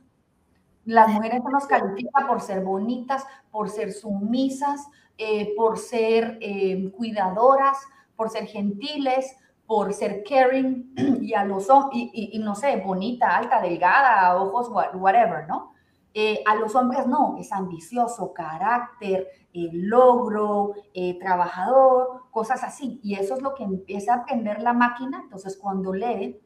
Las 0.86 1.10
mujeres 1.10 1.41
se 1.43 1.51
nos 1.51 1.67
califica 1.67 2.25
por 2.29 2.39
ser 2.39 2.63
bonitas, 2.63 3.25
por 3.51 3.70
ser 3.70 3.91
sumisas, 3.91 4.88
eh, 5.17 5.53
por 5.58 5.77
ser 5.77 6.38
eh, 6.39 6.93
cuidadoras, 6.96 7.77
por 8.15 8.29
ser 8.29 8.46
gentiles, 8.46 9.36
por 9.67 9.91
ser 9.93 10.24
caring 10.24 10.93
y 11.22 11.34
a 11.34 11.43
los 11.43 11.67
y, 11.91 12.31
y, 12.31 12.39
no 12.39 12.55
sé, 12.55 12.77
bonita, 12.77 13.36
alta, 13.36 13.60
delgada, 13.60 14.41
ojos, 14.41 14.70
whatever, 14.93 15.46
¿no? 15.50 15.71
Eh, 16.13 16.44
a 16.46 16.56
los 16.56 16.75
hombres 16.75 17.08
no, 17.08 17.38
es 17.39 17.51
ambicioso, 17.51 18.34
carácter, 18.34 19.27
logro, 19.53 20.74
trabajador, 21.20 22.24
cosas 22.32 22.63
así. 22.63 23.00
Y 23.03 23.15
eso 23.15 23.36
es 23.36 23.41
lo 23.41 23.53
que 23.53 23.63
empieza 23.63 24.13
a 24.13 24.18
aprender 24.18 24.62
la 24.62 24.74
máquina. 24.74 25.22
Entonces, 25.24 25.58
cuando 25.58 25.94
lee 25.94 26.39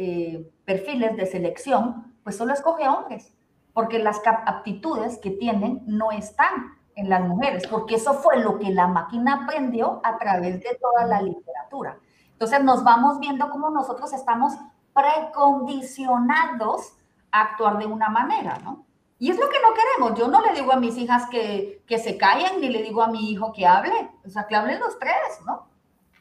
eh, 0.00 0.52
perfiles 0.64 1.16
de 1.16 1.26
selección, 1.26 2.14
pues 2.22 2.36
solo 2.36 2.52
escoge 2.52 2.88
hombres, 2.88 3.34
porque 3.72 3.98
las 3.98 4.20
aptitudes 4.24 5.18
que 5.18 5.32
tienen 5.32 5.82
no 5.86 6.12
están 6.12 6.78
en 6.94 7.08
las 7.08 7.26
mujeres, 7.26 7.66
porque 7.66 7.96
eso 7.96 8.14
fue 8.14 8.38
lo 8.38 8.60
que 8.60 8.70
la 8.70 8.86
máquina 8.86 9.42
aprendió 9.42 10.00
a 10.04 10.16
través 10.16 10.62
de 10.62 10.78
toda 10.80 11.04
la 11.04 11.20
literatura. 11.20 11.98
Entonces 12.30 12.62
nos 12.62 12.84
vamos 12.84 13.18
viendo 13.18 13.50
cómo 13.50 13.70
nosotros 13.70 14.12
estamos 14.12 14.52
precondicionados 14.94 16.92
actuar 17.30 17.78
de 17.78 17.86
una 17.86 18.08
manera, 18.08 18.58
¿no? 18.64 18.86
Y 19.18 19.30
es 19.30 19.36
lo 19.36 19.48
que 19.48 19.60
no 19.60 19.74
queremos. 19.74 20.18
Yo 20.18 20.28
no 20.28 20.40
le 20.40 20.52
digo 20.52 20.72
a 20.72 20.78
mis 20.78 20.96
hijas 20.96 21.24
que, 21.28 21.82
que 21.86 21.98
se 21.98 22.16
callen, 22.16 22.60
ni 22.60 22.68
le 22.68 22.82
digo 22.82 23.02
a 23.02 23.08
mi 23.08 23.30
hijo 23.30 23.52
que 23.52 23.66
hable. 23.66 24.10
O 24.24 24.30
sea, 24.30 24.46
que 24.46 24.54
hablen 24.54 24.78
los 24.78 24.98
tres, 24.98 25.12
¿no? 25.44 25.68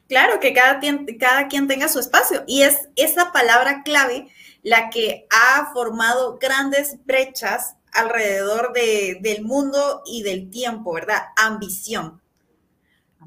Claro, 0.08 0.40
que 0.40 0.54
cada, 0.54 0.80
cada 1.20 1.48
quien 1.48 1.68
tenga 1.68 1.90
su 1.90 2.00
espacio. 2.00 2.44
Y 2.48 2.64
es 2.64 2.90
esa 2.96 3.32
palabra 3.32 3.84
clave 3.84 4.30
la 4.64 4.90
que 4.90 5.28
ha 5.30 5.72
formado 5.74 6.38
grandes 6.40 6.98
brechas 7.06 7.76
alrededor 7.94 8.74
del 8.74 9.44
mundo 9.44 10.02
y 10.06 10.24
del 10.24 10.50
tiempo, 10.50 10.94
¿verdad? 10.94 11.24
Ambición. 11.36 12.22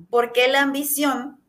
Porque 0.08 0.48
la 0.48 0.62
ambición 0.62 1.40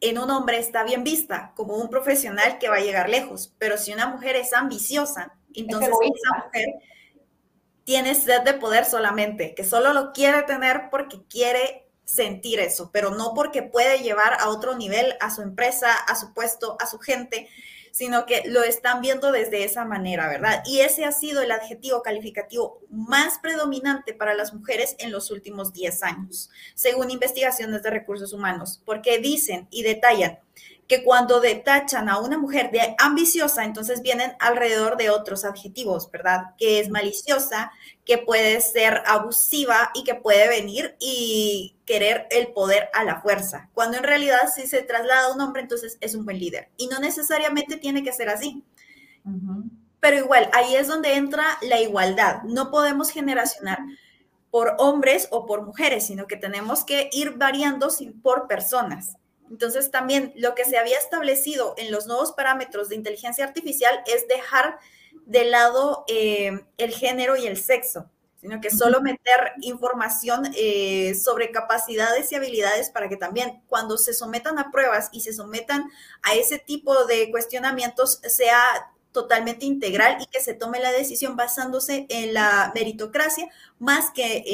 en 0.00 0.18
un 0.18 0.30
hombre 0.30 0.58
está 0.58 0.82
bien 0.84 1.04
vista 1.04 1.52
como 1.54 1.76
un 1.76 1.88
profesional 1.88 2.58
que 2.58 2.68
va 2.68 2.76
a 2.76 2.80
llegar 2.80 3.08
lejos, 3.08 3.54
pero 3.58 3.78
si 3.78 3.92
una 3.92 4.06
mujer 4.06 4.36
es 4.36 4.52
ambiciosa, 4.52 5.34
entonces 5.54 5.90
esa 5.90 6.44
mujer 6.44 6.66
tiene 7.84 8.14
sed 8.14 8.42
de 8.42 8.54
poder 8.54 8.84
solamente, 8.84 9.54
que 9.54 9.64
solo 9.64 9.92
lo 9.92 10.12
quiere 10.12 10.42
tener 10.42 10.90
porque 10.90 11.22
quiere 11.28 11.88
sentir 12.04 12.60
eso, 12.60 12.90
pero 12.92 13.10
no 13.10 13.34
porque 13.34 13.62
puede 13.62 14.02
llevar 14.02 14.34
a 14.40 14.48
otro 14.48 14.76
nivel 14.76 15.14
a 15.20 15.30
su 15.30 15.42
empresa, 15.42 15.92
a 15.92 16.16
su 16.16 16.34
puesto, 16.34 16.76
a 16.80 16.86
su 16.86 16.98
gente 16.98 17.48
sino 17.92 18.26
que 18.26 18.42
lo 18.46 18.62
están 18.62 19.00
viendo 19.00 19.32
desde 19.32 19.64
esa 19.64 19.84
manera, 19.84 20.28
¿verdad? 20.28 20.62
Y 20.66 20.80
ese 20.80 21.04
ha 21.04 21.12
sido 21.12 21.42
el 21.42 21.50
adjetivo 21.50 22.02
calificativo 22.02 22.80
más 22.88 23.38
predominante 23.38 24.14
para 24.14 24.34
las 24.34 24.54
mujeres 24.54 24.96
en 24.98 25.10
los 25.10 25.30
últimos 25.30 25.72
10 25.72 26.02
años, 26.02 26.50
según 26.74 27.10
investigaciones 27.10 27.82
de 27.82 27.90
recursos 27.90 28.32
humanos, 28.32 28.80
porque 28.84 29.18
dicen 29.18 29.66
y 29.70 29.82
detallan 29.82 30.38
que 30.90 31.04
cuando 31.04 31.38
detachan 31.38 32.08
a 32.08 32.18
una 32.18 32.36
mujer 32.36 32.72
de 32.72 32.96
ambiciosa, 32.98 33.64
entonces 33.64 34.02
vienen 34.02 34.32
alrededor 34.40 34.96
de 34.96 35.08
otros 35.08 35.44
adjetivos, 35.44 36.10
¿verdad? 36.10 36.56
Que 36.58 36.80
es 36.80 36.88
maliciosa, 36.90 37.70
que 38.04 38.18
puede 38.18 38.60
ser 38.60 39.00
abusiva 39.06 39.92
y 39.94 40.02
que 40.02 40.16
puede 40.16 40.48
venir 40.48 40.96
y 40.98 41.76
querer 41.86 42.26
el 42.32 42.48
poder 42.48 42.88
a 42.92 43.04
la 43.04 43.20
fuerza. 43.20 43.70
Cuando 43.72 43.98
en 43.98 44.02
realidad 44.02 44.50
si 44.52 44.66
se 44.66 44.82
traslada 44.82 45.26
a 45.26 45.32
un 45.32 45.40
hombre, 45.40 45.62
entonces 45.62 45.96
es 46.00 46.16
un 46.16 46.24
buen 46.24 46.40
líder. 46.40 46.70
Y 46.76 46.88
no 46.88 46.98
necesariamente 46.98 47.76
tiene 47.76 48.02
que 48.02 48.12
ser 48.12 48.28
así. 48.28 48.64
Pero 50.00 50.16
igual, 50.16 50.50
ahí 50.52 50.74
es 50.74 50.88
donde 50.88 51.14
entra 51.14 51.44
la 51.62 51.80
igualdad. 51.80 52.42
No 52.42 52.72
podemos 52.72 53.10
generacionar 53.10 53.78
por 54.50 54.74
hombres 54.78 55.28
o 55.30 55.46
por 55.46 55.64
mujeres, 55.64 56.08
sino 56.08 56.26
que 56.26 56.34
tenemos 56.34 56.82
que 56.82 57.10
ir 57.12 57.36
variando 57.36 57.90
por 58.24 58.48
personas. 58.48 59.19
Entonces 59.50 59.90
también 59.90 60.32
lo 60.36 60.54
que 60.54 60.64
se 60.64 60.78
había 60.78 60.96
establecido 60.96 61.74
en 61.76 61.90
los 61.90 62.06
nuevos 62.06 62.32
parámetros 62.32 62.88
de 62.88 62.94
inteligencia 62.94 63.44
artificial 63.44 64.02
es 64.06 64.28
dejar 64.28 64.78
de 65.26 65.44
lado 65.44 66.04
eh, 66.08 66.64
el 66.78 66.92
género 66.92 67.36
y 67.36 67.46
el 67.46 67.56
sexo, 67.56 68.08
sino 68.40 68.60
que 68.60 68.70
solo 68.70 69.00
meter 69.00 69.52
información 69.60 70.50
eh, 70.56 71.14
sobre 71.16 71.50
capacidades 71.50 72.30
y 72.30 72.36
habilidades 72.36 72.90
para 72.90 73.08
que 73.08 73.16
también 73.16 73.62
cuando 73.66 73.98
se 73.98 74.14
sometan 74.14 74.58
a 74.58 74.70
pruebas 74.70 75.08
y 75.12 75.20
se 75.20 75.32
sometan 75.32 75.90
a 76.22 76.34
ese 76.34 76.58
tipo 76.58 77.04
de 77.06 77.30
cuestionamientos 77.30 78.20
sea 78.22 78.62
totalmente 79.12 79.66
integral 79.66 80.18
y 80.20 80.26
que 80.26 80.40
se 80.40 80.54
tome 80.54 80.78
la 80.80 80.92
decisión 80.92 81.36
basándose 81.36 82.06
en 82.08 82.32
la 82.32 82.70
meritocracia 82.74 83.48
más 83.80 84.10
que 84.10 84.44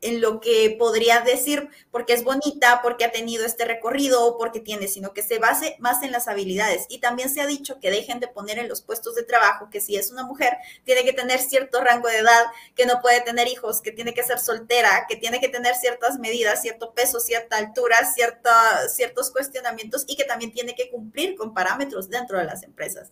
en, 0.00 0.20
lo 0.20 0.40
que 0.40 0.76
podría 0.78 1.20
decir 1.20 1.68
porque 1.90 2.12
es 2.12 2.24
bonita, 2.24 2.80
porque 2.82 3.04
ha 3.04 3.12
tenido 3.12 3.44
este 3.44 3.64
recorrido 3.64 4.24
o 4.24 4.38
porque 4.38 4.60
tiene, 4.60 4.88
sino 4.88 5.12
que 5.12 5.22
se 5.22 5.38
base 5.38 5.76
más 5.80 6.02
en 6.02 6.12
las 6.12 6.28
habilidades. 6.28 6.86
Y 6.88 6.98
también 6.98 7.30
se 7.30 7.40
ha 7.40 7.46
dicho 7.46 7.78
que 7.80 7.90
dejen 7.90 8.20
de 8.20 8.28
poner 8.28 8.58
en 8.58 8.68
los 8.68 8.80
puestos 8.80 9.16
de 9.16 9.24
trabajo 9.24 9.68
que 9.70 9.80
si 9.80 9.96
es 9.96 10.10
una 10.10 10.24
mujer 10.24 10.56
tiene 10.84 11.04
que 11.04 11.12
tener 11.12 11.40
cierto 11.40 11.80
rango 11.82 12.08
de 12.08 12.18
edad, 12.18 12.44
que 12.76 12.86
no 12.86 13.00
puede 13.00 13.20
tener 13.20 13.48
hijos, 13.48 13.80
que 13.80 13.92
tiene 13.92 14.14
que 14.14 14.22
ser 14.22 14.38
soltera, 14.38 15.06
que 15.08 15.16
tiene 15.16 15.40
que 15.40 15.48
tener 15.48 15.74
ciertas 15.74 16.18
medidas, 16.18 16.62
cierto 16.62 16.94
peso, 16.94 17.18
cierta 17.18 17.56
altura, 17.56 17.96
cierta, 18.14 18.88
ciertos 18.88 19.32
cuestionamientos 19.32 20.04
y 20.06 20.16
que 20.16 20.24
también 20.24 20.52
tiene 20.52 20.74
que 20.76 20.90
cumplir 20.90 21.36
con 21.36 21.54
parámetros 21.54 22.08
dentro 22.08 22.38
de 22.38 22.44
las 22.44 22.62
empresas. 22.62 23.10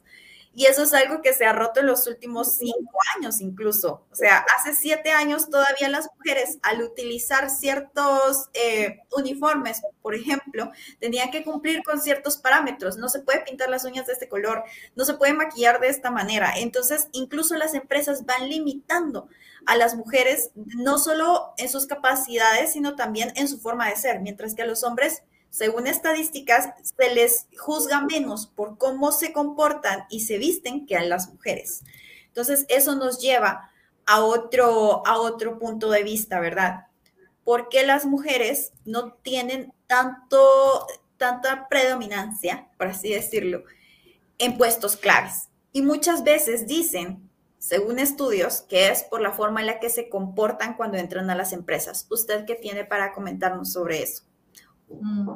Y 0.58 0.64
eso 0.64 0.84
es 0.84 0.94
algo 0.94 1.20
que 1.20 1.34
se 1.34 1.44
ha 1.44 1.52
roto 1.52 1.80
en 1.80 1.86
los 1.86 2.06
últimos 2.06 2.54
cinco 2.56 2.98
años 3.14 3.42
incluso. 3.42 4.06
O 4.10 4.14
sea, 4.14 4.42
hace 4.56 4.72
siete 4.72 5.10
años 5.10 5.50
todavía 5.50 5.90
las 5.90 6.08
mujeres 6.16 6.56
al 6.62 6.80
utilizar 6.80 7.50
ciertos 7.50 8.48
eh, 8.54 9.02
uniformes, 9.14 9.82
por 10.00 10.14
ejemplo, 10.14 10.72
tenían 10.98 11.30
que 11.30 11.44
cumplir 11.44 11.82
con 11.82 12.00
ciertos 12.00 12.38
parámetros. 12.38 12.96
No 12.96 13.10
se 13.10 13.20
puede 13.20 13.42
pintar 13.42 13.68
las 13.68 13.84
uñas 13.84 14.06
de 14.06 14.14
este 14.14 14.30
color, 14.30 14.64
no 14.94 15.04
se 15.04 15.12
puede 15.12 15.34
maquillar 15.34 15.78
de 15.78 15.88
esta 15.88 16.10
manera. 16.10 16.54
Entonces, 16.56 17.08
incluso 17.12 17.54
las 17.56 17.74
empresas 17.74 18.24
van 18.24 18.48
limitando 18.48 19.28
a 19.66 19.76
las 19.76 19.94
mujeres 19.94 20.52
no 20.54 20.98
solo 20.98 21.52
en 21.58 21.68
sus 21.68 21.86
capacidades, 21.86 22.72
sino 22.72 22.96
también 22.96 23.30
en 23.36 23.46
su 23.46 23.60
forma 23.60 23.90
de 23.90 23.96
ser, 23.96 24.20
mientras 24.20 24.54
que 24.54 24.62
a 24.62 24.66
los 24.66 24.84
hombres 24.84 25.22
según 25.50 25.87
estadísticas, 25.87 26.68
se 26.82 27.14
les 27.14 27.46
juzga 27.56 28.02
menos 28.02 28.46
por 28.46 28.78
cómo 28.78 29.12
se 29.12 29.32
comportan 29.32 30.04
y 30.11 30.20
se 30.20 30.38
visten 30.38 30.87
que 30.87 30.96
a 30.96 31.02
las 31.02 31.32
mujeres. 31.32 31.82
Entonces, 32.26 32.66
eso 32.68 32.94
nos 32.94 33.20
lleva 33.20 33.70
a 34.04 34.22
otro, 34.22 35.06
a 35.06 35.18
otro 35.18 35.59
punto 35.59 35.90
de 35.90 36.02
vista, 36.02 36.40
¿verdad? 36.40 36.87
¿Por 37.44 37.68
qué 37.68 37.87
las 37.87 38.06
mujeres 38.06 38.72
no 38.85 39.12
tienen 39.14 39.72
tanto, 39.87 40.87
tanta 41.16 41.68
predominancia, 41.68 42.68
por 42.76 42.88
así 42.88 43.11
decirlo, 43.11 43.64
en 44.38 44.59
puestos 44.59 44.96
claves? 44.96 45.48
Y 45.72 45.82
muchas 45.82 46.24
veces 46.24 46.66
dicen, 46.66 47.28
según 47.59 47.98
estudios, 47.98 48.62
que 48.62 48.90
es 48.90 49.02
por 49.04 49.20
la 49.20 49.32
forma 49.32 49.61
en 49.61 49.66
la 49.66 49.80
que 49.80 49.90
se 49.90 50.09
comportan 50.09 50.74
cuando 50.74 50.98
entran 50.98 51.30
a 51.30 51.35
las 51.35 51.52
empresas. 51.52 52.06
¿Usted 52.11 52.44
qué 52.44 52.54
tiene 52.54 52.85
para 52.85 53.12
comentarnos 53.12 53.72
sobre 53.72 54.02
eso? 54.02 54.24
Mm. 54.88 55.31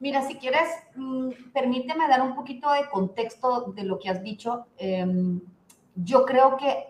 Mira, 0.00 0.22
si 0.22 0.36
quieres, 0.36 0.68
mm, 0.94 1.30
permíteme 1.52 2.08
dar 2.08 2.22
un 2.22 2.34
poquito 2.34 2.70
de 2.70 2.88
contexto 2.88 3.72
de 3.74 3.82
lo 3.82 3.98
que 3.98 4.08
has 4.08 4.22
dicho. 4.22 4.66
Em, 4.76 5.40
yo 5.96 6.24
creo 6.24 6.56
que 6.56 6.86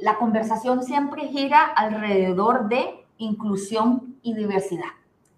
la 0.00 0.16
conversación 0.16 0.82
siempre 0.82 1.28
gira 1.28 1.64
alrededor 1.64 2.68
de 2.68 3.04
inclusión 3.18 4.16
y 4.22 4.34
diversidad. 4.34 4.90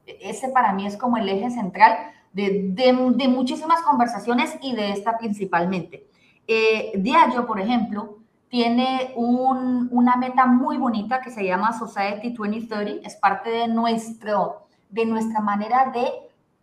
Ese 0.07 0.49
para 0.51 0.73
mí 0.73 0.87
es 0.87 0.97
como 0.97 1.17
el 1.17 1.29
eje 1.29 1.51
central 1.51 2.13
de, 2.33 3.29
muchísimas 3.29 3.83
conversaciones 3.83 4.57
y 4.63 4.75
de 4.75 4.93
esta 4.93 5.19
principalmente. 5.19 6.07
Eh, 6.47 7.03
por 7.47 7.61
ejemplo, 7.61 8.18
tiene 8.49 9.13
una 9.17 10.17
meta 10.17 10.47
muy 10.47 10.79
bonita 10.79 11.21
que 11.21 11.31
se 11.31 11.45
llama 11.45 11.79
Society 11.79 12.31
2030, 12.31 13.07
es 13.07 13.17
parte 13.17 13.51
de, 13.51 13.69
nuestro, 13.69 14.67
de 14.89 15.05
nuestra 15.05 15.41
manera 15.41 15.91
de 15.93 16.09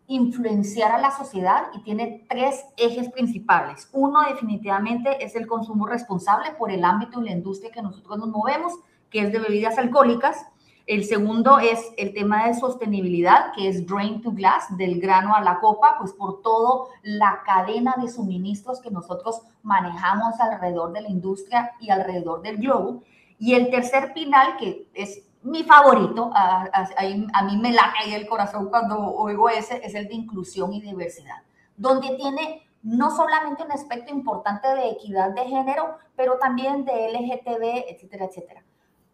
influenciar 0.08 0.92
a 0.92 1.00
la 1.00 1.12
sociedad 1.12 1.64
y 1.74 1.82
tiene 1.82 2.26
tres 2.30 2.64
ejes 2.78 3.12
principales. 3.12 3.90
Uno 3.92 4.22
definitivamente 4.22 5.24
es 5.24 5.36
el 5.36 5.48
consumo 5.48 5.86
responsable 5.86 6.52
por 6.58 6.72
el 6.72 6.84
ámbito 6.84 7.22
y 7.22 7.26
la 7.26 7.32
industria 7.32 7.72
que 7.72 7.82
nosotros 7.82 8.18
nos 8.18 8.30
movemos, 8.30 8.74
que 9.10 9.22
es 9.22 9.32
de 9.32 9.40
bebidas 9.40 9.78
alcohólicas. 9.78 10.46
El 10.88 11.04
segundo 11.04 11.58
es 11.58 11.80
el 11.98 12.14
tema 12.14 12.46
de 12.48 12.54
sostenibilidad, 12.54 13.54
que 13.54 13.68
es 13.68 13.88
drain 13.88 14.22
to 14.22 14.32
glass, 14.32 14.66
del 14.78 15.02
grano 15.02 15.36
a 15.36 15.42
la 15.42 15.60
copa, 15.60 15.96
pues 15.98 16.14
por 16.14 16.44
toda 16.44 16.90
la 17.02 17.42
cadena 17.44 17.96
de 18.00 18.08
suministros 18.08 18.80
que 18.80 18.92
nosotros 18.92 19.42
manejamos 19.64 20.40
alrededor 20.40 20.94
de 20.94 21.02
la 21.02 21.10
industria 21.10 21.72
y 21.80 21.90
alrededor 21.90 22.44
del 22.44 22.58
globo. 22.58 23.02
Y 23.40 23.56
el 23.56 23.72
tercer 23.72 24.14
pilar, 24.14 24.58
que 24.58 24.88
es 24.94 25.24
mi 25.42 25.64
favorito, 25.64 26.30
a, 26.36 26.70
a, 26.72 27.44
mí 27.44 27.58
me 27.58 27.72
late 27.72 27.98
ahí 28.04 28.14
el 28.14 28.28
corazón 28.28 28.70
cuando 28.70 29.00
oigo 29.00 29.50
ese, 29.50 29.84
es 29.84 29.96
el 29.96 30.08
de 30.08 30.14
inclusión 30.14 30.72
y 30.72 30.82
diversidad, 30.82 31.42
donde 31.78 32.16
tiene 32.16 32.68
no 32.84 33.10
solamente 33.10 33.64
un 33.64 33.72
aspecto 33.72 34.14
importante 34.14 34.68
de 34.68 34.90
equidad 34.92 35.32
de 35.32 35.46
género, 35.46 35.98
pero 36.16 36.38
también 36.38 36.86
de 36.86 37.12
LGTB, 37.12 37.90
etcétera, 37.90 38.26
etcétera. 38.26 38.65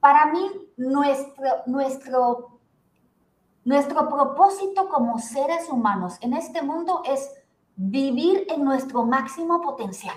Para 0.02 0.26
mí, 0.26 0.52
nuestro, 0.78 1.48
nuestro, 1.68 2.60
nuestro 3.64 4.10
propósito 4.10 4.90
como 4.90 5.20
seres 5.20 5.70
humanos 5.70 6.18
en 6.22 6.34
este 6.34 6.64
mundo 6.64 7.04
es 7.06 7.32
vivir 7.76 8.48
en 8.50 8.66
nuestro 8.66 9.06
máximo 9.06 9.62
potencial, 9.62 10.16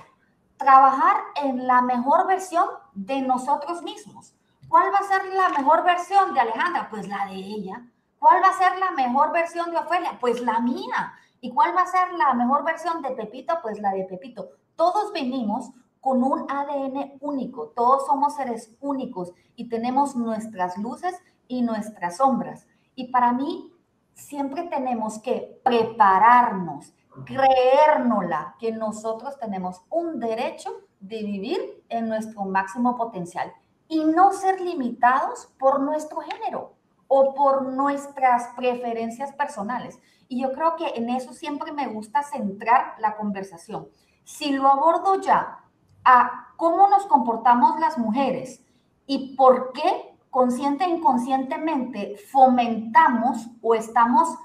trabajar 0.56 1.16
en 1.42 1.66
la 1.66 1.82
mejor 1.82 2.26
versión 2.26 2.66
de 2.94 3.20
nosotros 3.20 3.82
mismos. 3.82 4.34
¿Cuál 4.70 4.90
va 4.90 4.98
a 4.98 5.02
ser 5.02 5.34
la 5.34 5.50
mejor 5.50 5.84
versión 5.84 6.32
de 6.32 6.40
Alejandra? 6.40 6.88
Pues 6.88 7.06
la 7.06 7.26
de 7.26 7.34
ella. 7.34 7.86
¿Cuál 8.18 8.42
va 8.42 8.48
a 8.48 8.58
ser 8.58 8.78
la 8.78 8.90
mejor 8.92 9.32
versión 9.32 9.70
de 9.70 9.76
Ofelia? 9.76 10.16
Pues 10.18 10.40
la 10.40 10.60
mía. 10.60 11.12
¿Y 11.42 11.52
cuál 11.52 11.76
va 11.76 11.82
a 11.82 11.86
ser 11.86 12.10
la 12.14 12.32
mejor 12.32 12.64
versión 12.64 13.02
de 13.02 13.10
Pepito? 13.10 13.58
Pues 13.60 13.78
la 13.80 13.92
de 13.92 14.04
Pepito. 14.04 14.48
Todos 14.76 15.12
venimos 15.12 15.70
con 16.04 16.22
un 16.22 16.44
ADN 16.50 17.14
único, 17.20 17.72
todos 17.74 18.04
somos 18.04 18.36
seres 18.36 18.76
únicos 18.82 19.32
y 19.56 19.70
tenemos 19.70 20.14
nuestras 20.14 20.76
luces 20.76 21.18
y 21.48 21.62
nuestras 21.62 22.18
sombras. 22.18 22.66
Y 22.94 23.10
para 23.10 23.32
mí 23.32 23.72
siempre 24.12 24.64
tenemos 24.64 25.18
que 25.18 25.62
prepararnos, 25.64 26.92
creérnosla, 27.24 28.54
que 28.58 28.70
nosotros 28.70 29.38
tenemos 29.38 29.80
un 29.88 30.20
derecho 30.20 30.72
de 31.00 31.22
vivir 31.22 31.82
en 31.88 32.10
nuestro 32.10 32.44
máximo 32.44 32.98
potencial 32.98 33.50
y 33.88 34.04
no 34.04 34.32
ser 34.32 34.60
limitados 34.60 35.48
por 35.58 35.80
nuestro 35.80 36.18
género 36.18 36.74
o 37.08 37.34
por 37.34 37.62
nuestras 37.72 38.48
preferencias 38.58 39.32
personales. 39.32 39.98
Y 40.28 40.42
yo 40.42 40.52
creo 40.52 40.76
que 40.76 40.86
en 40.96 41.08
eso 41.08 41.32
siempre 41.32 41.72
me 41.72 41.86
gusta 41.86 42.22
centrar 42.22 42.94
la 42.98 43.16
conversación. 43.16 43.88
Si 44.24 44.52
lo 44.52 44.68
abordo 44.68 45.22
ya 45.22 45.63
a 46.04 46.52
cómo 46.56 46.88
nos 46.88 47.06
comportamos 47.06 47.78
las 47.80 47.98
mujeres 47.98 48.64
y 49.06 49.36
por 49.36 49.72
qué 49.72 50.16
consciente 50.30 50.84
e 50.84 50.90
inconscientemente 50.90 52.16
fomentamos 52.30 53.48
o 53.62 53.74
estamos 53.74 54.36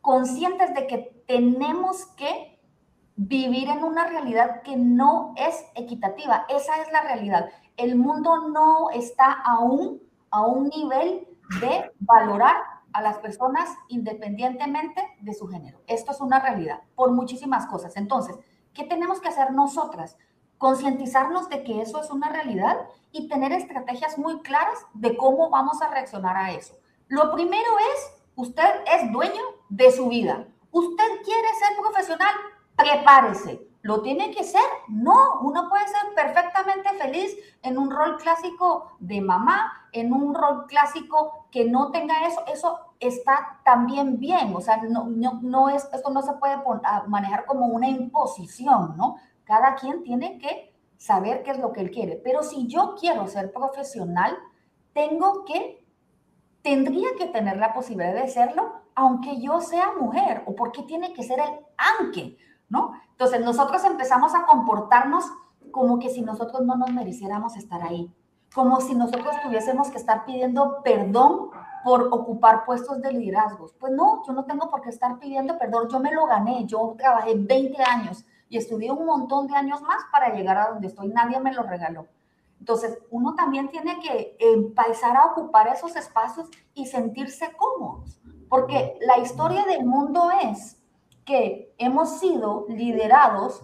conscientes 0.00 0.74
de 0.74 0.86
que 0.86 1.24
tenemos 1.26 2.06
que 2.16 2.60
vivir 3.16 3.68
en 3.70 3.82
una 3.82 4.06
realidad 4.06 4.62
que 4.62 4.76
no 4.76 5.32
es 5.36 5.64
equitativa. 5.74 6.44
Esa 6.48 6.82
es 6.82 6.92
la 6.92 7.02
realidad. 7.02 7.48
El 7.76 7.96
mundo 7.96 8.48
no 8.48 8.90
está 8.90 9.32
aún 9.32 10.02
a 10.30 10.42
un 10.42 10.68
nivel 10.68 11.26
de 11.60 11.90
valorar 11.98 12.56
a 12.92 13.02
las 13.02 13.18
personas 13.18 13.68
independientemente 13.88 15.02
de 15.20 15.34
su 15.34 15.48
género. 15.48 15.80
Esto 15.86 16.12
es 16.12 16.20
una 16.20 16.40
realidad 16.40 16.80
por 16.94 17.12
muchísimas 17.12 17.66
cosas. 17.66 17.96
Entonces, 17.96 18.36
¿qué 18.72 18.84
tenemos 18.84 19.20
que 19.20 19.28
hacer 19.28 19.52
nosotras? 19.52 20.16
Concientizarnos 20.58 21.48
de 21.48 21.64
que 21.64 21.82
eso 21.82 22.00
es 22.00 22.10
una 22.10 22.30
realidad 22.30 22.76
y 23.12 23.28
tener 23.28 23.52
estrategias 23.52 24.18
muy 24.18 24.40
claras 24.40 24.78
de 24.94 25.16
cómo 25.16 25.50
vamos 25.50 25.82
a 25.82 25.88
reaccionar 25.88 26.36
a 26.36 26.52
eso. 26.52 26.74
Lo 27.08 27.32
primero 27.32 27.70
es, 27.94 28.22
usted 28.34 28.82
es 28.86 29.12
dueño 29.12 29.42
de 29.68 29.90
su 29.90 30.08
vida. 30.08 30.46
Usted 30.70 31.22
quiere 31.24 31.48
ser 31.58 31.76
profesional, 31.78 32.34
prepárese. 32.76 33.66
¿Lo 33.86 34.02
tiene 34.02 34.32
que 34.32 34.42
ser? 34.42 34.64
No, 34.88 35.40
uno 35.42 35.68
puede 35.68 35.86
ser 35.86 36.12
perfectamente 36.16 36.88
feliz 37.00 37.36
en 37.62 37.78
un 37.78 37.88
rol 37.88 38.16
clásico 38.16 38.96
de 38.98 39.20
mamá, 39.20 39.88
en 39.92 40.12
un 40.12 40.34
rol 40.34 40.66
clásico 40.66 41.46
que 41.52 41.66
no 41.66 41.92
tenga 41.92 42.26
eso. 42.26 42.42
Eso 42.52 42.80
está 42.98 43.60
también 43.64 44.18
bien. 44.18 44.52
O 44.56 44.60
sea, 44.60 44.78
no, 44.78 45.04
no, 45.04 45.38
no 45.40 45.68
es, 45.68 45.88
esto 45.92 46.10
no 46.10 46.20
se 46.22 46.32
puede 46.32 46.56
manejar 47.06 47.46
como 47.46 47.66
una 47.66 47.88
imposición, 47.88 48.96
¿no? 48.96 49.18
Cada 49.46 49.76
quien 49.76 50.02
tiene 50.02 50.38
que 50.38 50.76
saber 50.98 51.42
qué 51.42 51.52
es 51.52 51.58
lo 51.58 51.72
que 51.72 51.80
él 51.80 51.90
quiere. 51.90 52.20
Pero 52.22 52.42
si 52.42 52.66
yo 52.66 52.94
quiero 53.00 53.26
ser 53.26 53.52
profesional, 53.52 54.36
tengo 54.92 55.46
que, 55.46 55.82
tendría 56.60 57.08
que 57.16 57.28
tener 57.28 57.56
la 57.56 57.72
posibilidad 57.72 58.14
de 58.14 58.28
serlo, 58.28 58.82
aunque 58.94 59.40
yo 59.40 59.62
sea 59.62 59.92
mujer. 59.98 60.42
¿O 60.46 60.54
por 60.54 60.72
qué 60.72 60.82
tiene 60.82 61.14
que 61.14 61.22
ser 61.22 61.40
el 61.40 61.64
aunque? 61.78 62.36
¿no? 62.68 62.92
Entonces 63.10 63.40
nosotros 63.40 63.84
empezamos 63.84 64.34
a 64.34 64.44
comportarnos 64.46 65.24
como 65.70 65.98
que 65.98 66.10
si 66.10 66.22
nosotros 66.22 66.62
no 66.62 66.76
nos 66.76 66.90
mereciéramos 66.92 67.56
estar 67.56 67.82
ahí, 67.82 68.12
como 68.54 68.80
si 68.80 68.94
nosotros 68.94 69.34
tuviésemos 69.42 69.90
que 69.90 69.98
estar 69.98 70.24
pidiendo 70.24 70.82
perdón 70.82 71.50
por 71.84 72.08
ocupar 72.10 72.64
puestos 72.64 73.00
de 73.00 73.12
liderazgo. 73.12 73.70
Pues 73.78 73.92
no, 73.92 74.22
yo 74.26 74.32
no 74.32 74.44
tengo 74.44 74.70
por 74.70 74.80
qué 74.80 74.88
estar 74.88 75.18
pidiendo 75.18 75.58
perdón, 75.58 75.88
yo 75.88 76.00
me 76.00 76.12
lo 76.12 76.26
gané, 76.26 76.66
yo 76.66 76.94
trabajé 76.96 77.34
20 77.36 77.82
años 77.82 78.24
y 78.48 78.58
estudié 78.58 78.90
un 78.90 79.06
montón 79.06 79.46
de 79.46 79.56
años 79.56 79.82
más 79.82 80.04
para 80.10 80.34
llegar 80.34 80.58
a 80.58 80.68
donde 80.70 80.88
estoy, 80.88 81.08
nadie 81.08 81.40
me 81.40 81.52
lo 81.52 81.62
regaló. 81.62 82.06
Entonces, 82.58 82.98
uno 83.10 83.34
también 83.34 83.68
tiene 83.68 84.00
que 84.00 84.36
empezar 84.40 85.16
a 85.16 85.26
ocupar 85.26 85.68
esos 85.68 85.94
espacios 85.96 86.48
y 86.74 86.86
sentirse 86.86 87.52
cómodos, 87.56 88.20
porque 88.48 88.98
la 89.00 89.18
historia 89.18 89.64
del 89.64 89.84
mundo 89.84 90.30
es 90.42 90.76
que 91.24 91.74
hemos 91.78 92.20
sido 92.20 92.66
liderados 92.68 93.62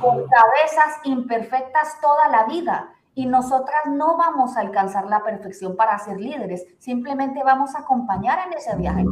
por 0.00 0.28
cabezas 0.28 0.98
imperfectas 1.04 2.00
toda 2.00 2.28
la 2.28 2.44
vida 2.44 2.92
y 3.14 3.26
nosotras 3.26 3.86
no 3.86 4.16
vamos 4.16 4.56
a 4.56 4.60
alcanzar 4.60 5.06
la 5.06 5.22
perfección 5.22 5.76
para 5.76 5.98
ser 6.00 6.18
líderes, 6.18 6.66
simplemente 6.78 7.42
vamos 7.44 7.74
a 7.76 7.80
acompañar 7.80 8.40
en 8.46 8.54
ese 8.54 8.76
viaje. 8.76 9.04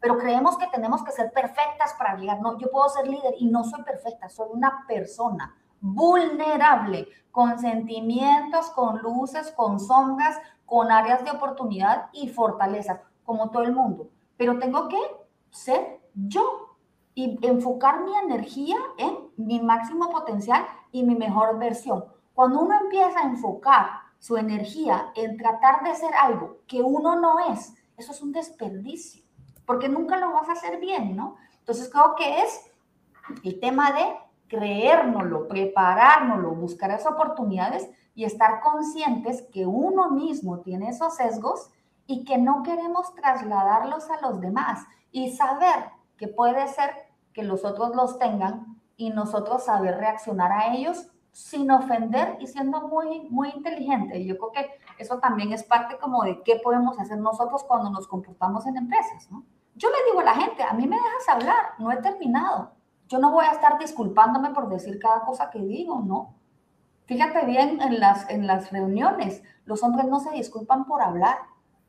Pero 0.00 0.18
creemos 0.18 0.56
que 0.56 0.66
tenemos 0.68 1.04
que 1.04 1.12
ser 1.12 1.30
perfectas 1.32 1.94
para 1.98 2.16
llegar. 2.16 2.40
No, 2.40 2.58
yo 2.58 2.70
puedo 2.70 2.88
ser 2.88 3.06
líder 3.06 3.34
y 3.38 3.46
no 3.46 3.64
soy 3.64 3.82
perfecta, 3.82 4.28
soy 4.28 4.48
una 4.52 4.84
persona 4.88 5.54
vulnerable, 5.80 7.08
con 7.30 7.58
sentimientos, 7.58 8.70
con 8.70 8.98
luces, 8.98 9.52
con 9.52 9.78
sombras, 9.78 10.38
con 10.66 10.90
áreas 10.90 11.24
de 11.24 11.30
oportunidad 11.30 12.08
y 12.12 12.28
fortalezas, 12.28 13.00
como 13.24 13.50
todo 13.50 13.62
el 13.62 13.72
mundo. 13.72 14.08
Pero 14.36 14.58
tengo 14.58 14.88
que 14.88 14.98
ser 15.50 16.00
yo 16.14 16.76
y 17.14 17.38
enfocar 17.46 18.02
mi 18.02 18.14
energía 18.16 18.76
en 18.98 19.30
mi 19.36 19.60
máximo 19.60 20.10
potencial 20.10 20.64
y 20.92 21.02
mi 21.02 21.14
mejor 21.14 21.58
versión. 21.58 22.04
Cuando 22.34 22.60
uno 22.60 22.78
empieza 22.80 23.20
a 23.20 23.24
enfocar 23.24 23.90
su 24.18 24.36
energía 24.36 25.12
en 25.14 25.36
tratar 25.36 25.82
de 25.82 25.94
ser 25.94 26.14
algo 26.14 26.58
que 26.66 26.82
uno 26.82 27.16
no 27.16 27.40
es, 27.52 27.74
eso 27.96 28.12
es 28.12 28.22
un 28.22 28.32
desperdicio, 28.32 29.24
porque 29.70 29.88
nunca 29.88 30.16
lo 30.16 30.32
vas 30.32 30.48
a 30.48 30.54
hacer 30.54 30.80
bien, 30.80 31.14
¿no? 31.14 31.36
Entonces 31.60 31.88
creo 31.92 32.16
que 32.16 32.42
es 32.42 32.72
el 33.44 33.60
tema 33.60 33.92
de 33.92 34.04
creérnoslo, 34.48 35.46
preparárnoslo, 35.46 36.56
buscar 36.56 36.90
esas 36.90 37.12
oportunidades 37.12 37.88
y 38.16 38.24
estar 38.24 38.62
conscientes 38.62 39.42
que 39.52 39.66
uno 39.66 40.10
mismo 40.10 40.58
tiene 40.58 40.88
esos 40.88 41.14
sesgos 41.14 41.70
y 42.08 42.24
que 42.24 42.36
no 42.36 42.64
queremos 42.64 43.14
trasladarlos 43.14 44.10
a 44.10 44.20
los 44.20 44.40
demás 44.40 44.84
y 45.12 45.30
saber 45.36 45.84
que 46.16 46.26
puede 46.26 46.66
ser 46.66 46.90
que 47.32 47.44
los 47.44 47.64
otros 47.64 47.94
los 47.94 48.18
tengan 48.18 48.82
y 48.96 49.10
nosotros 49.10 49.66
saber 49.66 49.98
reaccionar 49.98 50.50
a 50.50 50.74
ellos 50.74 51.06
sin 51.30 51.70
ofender 51.70 52.38
y 52.40 52.48
siendo 52.48 52.88
muy, 52.88 53.20
muy 53.30 53.50
inteligente. 53.50 54.24
Yo 54.24 54.36
creo 54.36 54.50
que 54.50 54.70
eso 54.98 55.20
también 55.20 55.52
es 55.52 55.62
parte 55.62 55.96
como 55.96 56.24
de 56.24 56.42
qué 56.42 56.56
podemos 56.56 56.98
hacer 56.98 57.18
nosotros 57.18 57.62
cuando 57.62 57.88
nos 57.88 58.08
comportamos 58.08 58.66
en 58.66 58.76
empresas, 58.76 59.30
¿no? 59.30 59.44
Yo 59.80 59.88
le 59.88 60.04
digo 60.04 60.20
a 60.20 60.24
la 60.24 60.34
gente, 60.34 60.62
a 60.62 60.74
mí 60.74 60.86
me 60.86 60.96
dejas 60.96 61.28
hablar, 61.28 61.72
no 61.78 61.90
he 61.90 61.96
terminado. 61.96 62.72
Yo 63.08 63.18
no 63.18 63.32
voy 63.32 63.46
a 63.46 63.52
estar 63.52 63.78
disculpándome 63.78 64.50
por 64.50 64.68
decir 64.68 64.98
cada 64.98 65.22
cosa 65.22 65.48
que 65.50 65.58
digo, 65.58 66.00
¿no? 66.00 66.34
Fíjate 67.06 67.46
bien 67.46 67.80
en 67.80 67.98
las, 67.98 68.28
en 68.28 68.46
las 68.46 68.70
reuniones, 68.70 69.42
los 69.64 69.82
hombres 69.82 70.06
no 70.06 70.20
se 70.20 70.32
disculpan 70.32 70.84
por 70.84 71.00
hablar. 71.00 71.38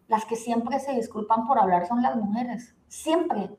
Las 0.07 0.23
que 0.23 0.37
siempre 0.37 0.79
se 0.79 0.93
disculpan 0.93 1.45
por 1.45 1.59
hablar 1.59 1.85
son 1.85 2.01
las 2.01 2.15
mujeres, 2.15 2.73
siempre. 2.87 3.51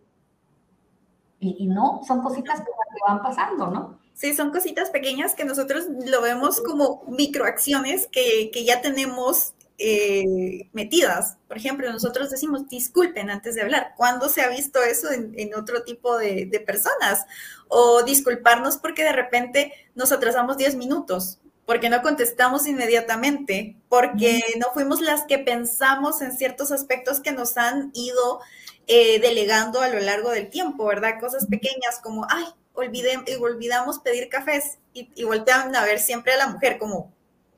Y, 1.39 1.67
no, 1.67 2.01
son 2.07 2.23
cositas 2.23 2.61
que 2.61 2.71
van 3.07 3.21
pasando, 3.21 3.67
¿no? 3.67 3.99
Sí, 4.15 4.33
son 4.33 4.51
cositas 4.51 4.89
pequeñas 4.91 5.35
que 5.35 5.45
nosotros 5.45 5.89
lo 6.07 6.23
vemos 6.23 6.63
como 6.63 7.03
microacciones 7.07 8.07
que, 8.07 8.51
que 8.51 8.65
ya 8.65 8.81
tenemos 8.81 9.55
eh, 9.79 10.69
metidas. 10.73 11.39
Por 11.49 11.57
ejemplo, 11.57 11.91
nosotros 11.93 12.31
decimos 12.31 12.69
disculpen 12.69 13.31
antes 13.31 13.55
de 13.55 13.63
hablar. 13.63 13.95
¿Cuándo 13.97 14.29
se 14.29 14.43
ha 14.43 14.49
visto 14.49 14.83
eso 14.83 15.11
en, 15.11 15.33
en 15.37 15.55
otro 15.55 15.83
tipo 15.83 16.19
de, 16.19 16.47
de, 16.47 16.61
personas? 16.61 17.27
O 17.69 18.03
disculparnos 18.03 18.79
porque 18.79 19.05
de 19.05 19.13
repente 19.13 19.73
nos 19.95 20.13
atrasamos 20.13 20.57
10 20.57 20.77
minutos, 20.77 21.41
porque 21.67 21.89
no 21.89 22.03
contestamos 22.03 22.67
inmediatamente, 22.67 23.77
porque 23.89 24.43
no 24.59 24.73
fuimos 24.73 25.01
las 25.01 25.25
que 25.25 25.39
pensamos 25.39 26.23
en 26.23 26.33
ciertos 26.33 26.73
aspectos 26.73 27.21
que 27.21 27.33
nos 27.33 27.57
han 27.57 27.91
ido 27.95 28.41
eh, 28.89 29.21
delegando 29.21 29.81
a 29.81 29.89
lo 29.89 30.01
largo 30.01 30.31
del 30.31 30.51
tiempo, 30.51 30.85
¿verdad? 30.85 31.21
Cosas 31.21 31.47
pequeñas 31.47 32.01
como, 32.03 32.27
ay, 32.29 32.45
olvidé, 32.75 33.17
olvidamos 33.41 34.01
pedir 34.01 34.29
cafés 34.29 34.79
y, 34.93 35.09
y, 35.15 35.25
voltean 35.25 35.75
a 35.77 35.85
ver 35.85 35.99
siempre 35.99 36.33
a 36.33 36.37
la 36.37 36.49
mujer 36.49 36.79
como... 36.79 37.13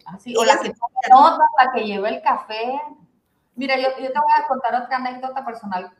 Así, 0.06 0.36
o 0.36 0.44
la 0.44 0.58
que 0.60 0.72
nota, 1.10 1.44
la 1.58 1.72
que 1.72 1.84
lleva 1.84 2.08
el 2.08 2.22
café. 2.22 2.80
Mira, 3.54 3.76
yo, 3.76 3.88
yo, 4.00 4.12
te 4.12 4.18
voy 4.18 4.32
a 4.36 4.46
contar 4.46 4.74
otra 4.82 4.96
anécdota 4.96 5.44
personal. 5.44 5.90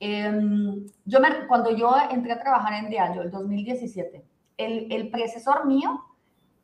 Eh, 0.00 0.86
yo 1.04 1.20
me, 1.20 1.46
cuando 1.46 1.70
yo 1.70 1.94
entré 2.10 2.32
a 2.32 2.40
trabajar 2.40 2.74
en 2.74 2.90
Diallo, 2.90 3.22
el 3.22 3.30
2017, 3.30 4.24
el, 4.56 4.92
el 4.92 5.10
predecesor 5.10 5.66
mío 5.66 6.04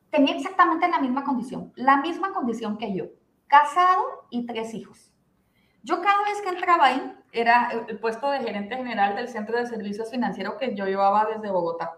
tenía 0.09 0.35
exactamente 0.35 0.87
la 0.89 0.99
misma 0.99 1.23
condición, 1.23 1.71
la 1.75 1.97
misma 1.97 2.33
condición 2.33 2.77
que 2.77 2.93
yo, 2.93 3.05
casado 3.47 4.03
y 4.29 4.45
tres 4.45 4.73
hijos. 4.73 5.11
Yo 5.83 6.01
cada 6.01 6.23
vez 6.25 6.41
que 6.41 6.49
entraba 6.49 6.85
ahí, 6.85 7.17
era 7.31 7.71
el 7.87 7.97
puesto 7.99 8.29
de 8.29 8.41
gerente 8.41 8.75
general 8.75 9.15
del 9.15 9.29
Centro 9.29 9.57
de 9.57 9.65
Servicios 9.65 10.11
Financieros 10.11 10.55
que 10.55 10.75
yo 10.75 10.85
llevaba 10.85 11.25
desde 11.25 11.49
Bogotá. 11.49 11.97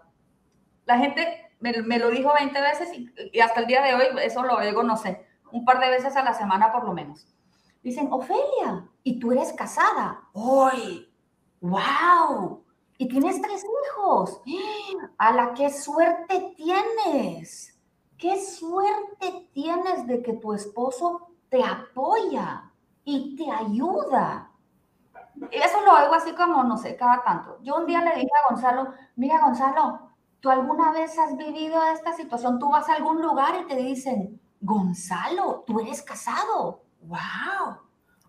La 0.86 0.98
gente 0.98 1.43
me, 1.72 1.98
lo 1.98 2.10
dijo 2.10 2.32
20 2.32 2.60
veces 2.60 2.88
y, 2.92 3.40
hasta 3.40 3.60
el 3.60 3.66
día 3.66 3.82
de 3.82 3.94
hoy 3.94 4.04
eso 4.22 4.42
lo 4.42 4.56
oigo, 4.56 4.82
no 4.82 4.96
sé, 4.96 5.26
un 5.52 5.64
par 5.64 5.80
de 5.80 5.90
veces 5.90 6.16
a 6.16 6.22
la 6.22 6.34
semana 6.34 6.72
por 6.72 6.84
lo 6.84 6.92
menos. 6.92 7.26
Dicen, 7.82 8.08
Ofelia, 8.10 8.88
¿y 9.02 9.18
tú 9.18 9.32
eres 9.32 9.52
casada? 9.52 10.22
¡Uy! 10.32 11.12
¡Wow! 11.60 12.64
y 12.98 13.08
tienes 13.08 13.40
tres 13.40 13.64
hijos. 13.64 14.40
A 15.18 15.32
la 15.32 15.54
qué 15.54 15.70
suerte 15.70 16.54
tienes. 16.56 17.78
Qué 18.16 18.40
suerte 18.40 19.48
tienes 19.52 20.06
de 20.06 20.22
que 20.22 20.34
tu 20.34 20.52
esposo 20.52 21.28
te 21.48 21.62
apoya 21.62 22.70
y 23.04 23.36
te 23.36 23.50
ayuda. 23.50 24.50
Eso 25.50 25.80
lo 25.84 25.92
oigo 25.92 26.14
así 26.14 26.32
como, 26.32 26.62
no 26.62 26.76
sé, 26.76 26.96
cada 26.96 27.22
tanto. 27.22 27.58
Yo 27.62 27.76
un 27.76 27.86
día 27.86 28.00
le 28.00 28.14
dije 28.14 28.30
a 28.42 28.52
Gonzalo, 28.52 28.94
mira 29.16 29.40
Gonzalo, 29.40 30.03
¿tú 30.44 30.50
alguna 30.50 30.92
vez 30.92 31.18
has 31.18 31.38
vivido 31.38 31.82
esta 31.84 32.12
situación? 32.12 32.58
Tú 32.58 32.68
vas 32.68 32.86
a 32.90 32.96
algún 32.96 33.22
lugar 33.22 33.62
y 33.62 33.66
te 33.66 33.76
dicen, 33.76 34.38
Gonzalo, 34.60 35.64
tú 35.66 35.80
eres 35.80 36.02
casado. 36.02 36.82
¡Wow! 37.00 37.78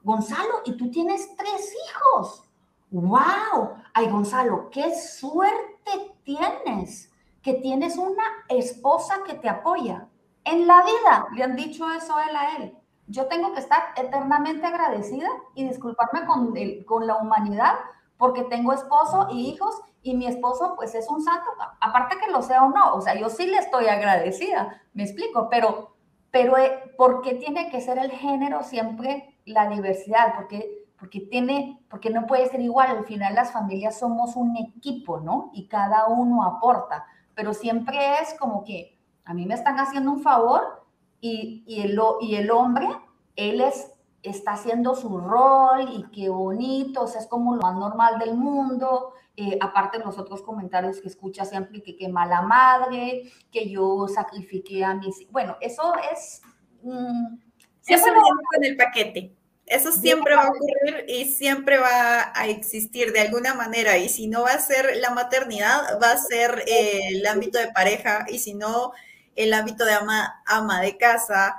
Gonzalo, 0.02 0.62
y 0.64 0.78
tú 0.78 0.90
tienes 0.90 1.36
tres 1.36 1.76
hijos. 1.76 2.50
¡Wow! 2.90 3.74
Ay, 3.94 4.10
Gonzalo, 4.10 4.70
qué 4.70 4.96
suerte 4.96 6.16
tienes 6.24 7.12
que 7.42 7.56
tienes 7.56 7.98
una 7.98 8.24
esposa 8.48 9.16
que 9.28 9.34
te 9.34 9.50
apoya. 9.50 10.08
En 10.46 10.68
la 10.68 10.86
vida 10.86 11.28
le 11.36 11.44
han 11.44 11.58
dicho 11.58 11.92
eso 11.92 12.16
él 12.18 12.34
a 12.34 12.56
él. 12.56 12.78
Yo 13.08 13.28
tengo 13.28 13.52
que 13.52 13.60
estar 13.60 13.90
eternamente 13.98 14.66
agradecida 14.66 15.28
y 15.54 15.68
disculparme 15.68 16.26
con, 16.26 16.54
con 16.86 17.08
la 17.08 17.18
humanidad 17.18 17.76
porque 18.18 18.44
tengo 18.44 18.74
esposo 18.74 19.28
y 19.32 19.50
hijos 19.50 19.76
y 20.02 20.16
mi 20.16 20.28
esposo 20.28 20.74
pues 20.76 20.94
es 20.96 21.10
un 21.10 21.24
santo, 21.24 21.50
aparte 21.82 22.18
que 22.24 22.32
lo 22.32 22.42
sea 22.42 22.64
o 22.64 22.70
no, 22.70 22.94
o 22.94 23.02
sea, 23.02 23.16
yo 23.16 23.30
sí 23.30 23.48
le 23.48 23.58
estoy 23.58 23.88
agradecida, 23.88 24.82
me 24.94 25.04
explico, 25.04 25.50
pero, 25.50 25.96
pero 26.32 26.58
eh, 26.58 26.94
¿por 26.98 27.22
qué 27.22 27.34
tiene 27.34 27.70
que 27.70 27.82
ser 27.82 27.98
el 27.98 28.12
género 28.12 28.64
siempre 28.64 29.40
la 29.46 29.68
diversidad? 29.68 30.36
Porque, 30.36 30.86
porque, 31.00 31.22
tiene, 31.22 31.84
porque 31.90 32.12
no 32.12 32.28
puede 32.28 32.48
ser 32.48 32.62
igual, 32.62 32.90
al 32.90 33.06
final 33.06 33.34
las 33.34 33.52
familias 33.52 33.98
somos 33.98 34.36
un 34.36 34.56
equipo, 34.58 35.20
¿no? 35.20 35.50
Y 35.54 35.68
cada 35.68 36.08
uno 36.08 36.44
aporta, 36.44 37.06
pero 37.34 37.54
siempre 37.54 38.20
es 38.22 38.36
como 38.40 38.64
que 38.64 39.00
a 39.26 39.34
mí 39.34 39.48
me 39.48 39.56
están 39.56 39.80
haciendo 39.80 40.12
un 40.12 40.22
favor 40.22 40.86
y, 41.20 41.64
y, 41.66 41.82
el, 41.82 42.00
y 42.22 42.36
el 42.36 42.52
hombre, 42.52 42.88
él 43.36 43.60
es 43.60 43.92
está 44.30 44.54
haciendo 44.54 44.96
su 44.96 45.18
rol 45.18 45.90
y 45.92 46.04
qué 46.12 46.30
bonito, 46.30 47.04
o 47.04 47.08
sea, 47.08 47.22
es 47.22 47.28
como 47.28 47.56
lo 47.56 47.62
más 47.62 47.76
normal 47.76 48.20
del 48.20 48.36
mundo. 48.36 49.14
Eh, 49.38 49.58
aparte 49.60 50.00
los 50.00 50.18
otros 50.18 50.42
comentarios 50.42 51.02
que 51.02 51.10
escucha 51.10 51.44
siempre, 51.46 51.84
que 51.84 51.96
qué 51.96 52.08
mala 52.08 52.42
madre, 52.42 53.32
que 53.52 53.70
yo 53.70 54.08
sacrifiqué 54.08 54.84
a 54.84 54.94
mis... 54.94 55.30
Bueno, 55.30 55.58
eso 55.60 55.94
es... 56.12 56.42
Mm, 56.84 57.38
siempre 57.82 58.12
con 58.14 58.64
el 58.64 58.78
paquete. 58.78 59.36
Eso 59.66 59.92
siempre 59.92 60.36
va 60.36 60.44
a 60.44 60.50
ocurrir 60.50 61.06
y 61.08 61.26
siempre 61.26 61.80
va 61.80 62.32
a 62.36 62.48
existir 62.48 63.12
de 63.12 63.22
alguna 63.22 63.56
manera. 63.56 63.98
Y 63.98 64.10
si 64.10 64.28
no 64.28 64.44
va 64.44 64.52
a 64.52 64.60
ser 64.60 64.98
la 64.98 65.10
maternidad, 65.10 66.00
va 66.02 66.12
a 66.12 66.18
ser 66.18 66.64
eh, 66.68 67.08
el 67.10 67.26
ámbito 67.26 67.58
de 67.58 67.72
pareja 67.72 68.26
y 68.30 68.38
si 68.38 68.54
no, 68.54 68.92
el 69.36 69.54
ámbito 69.54 69.84
de 69.84 69.94
ama, 69.94 70.44
ama 70.46 70.82
de 70.82 70.98
casa, 70.98 71.58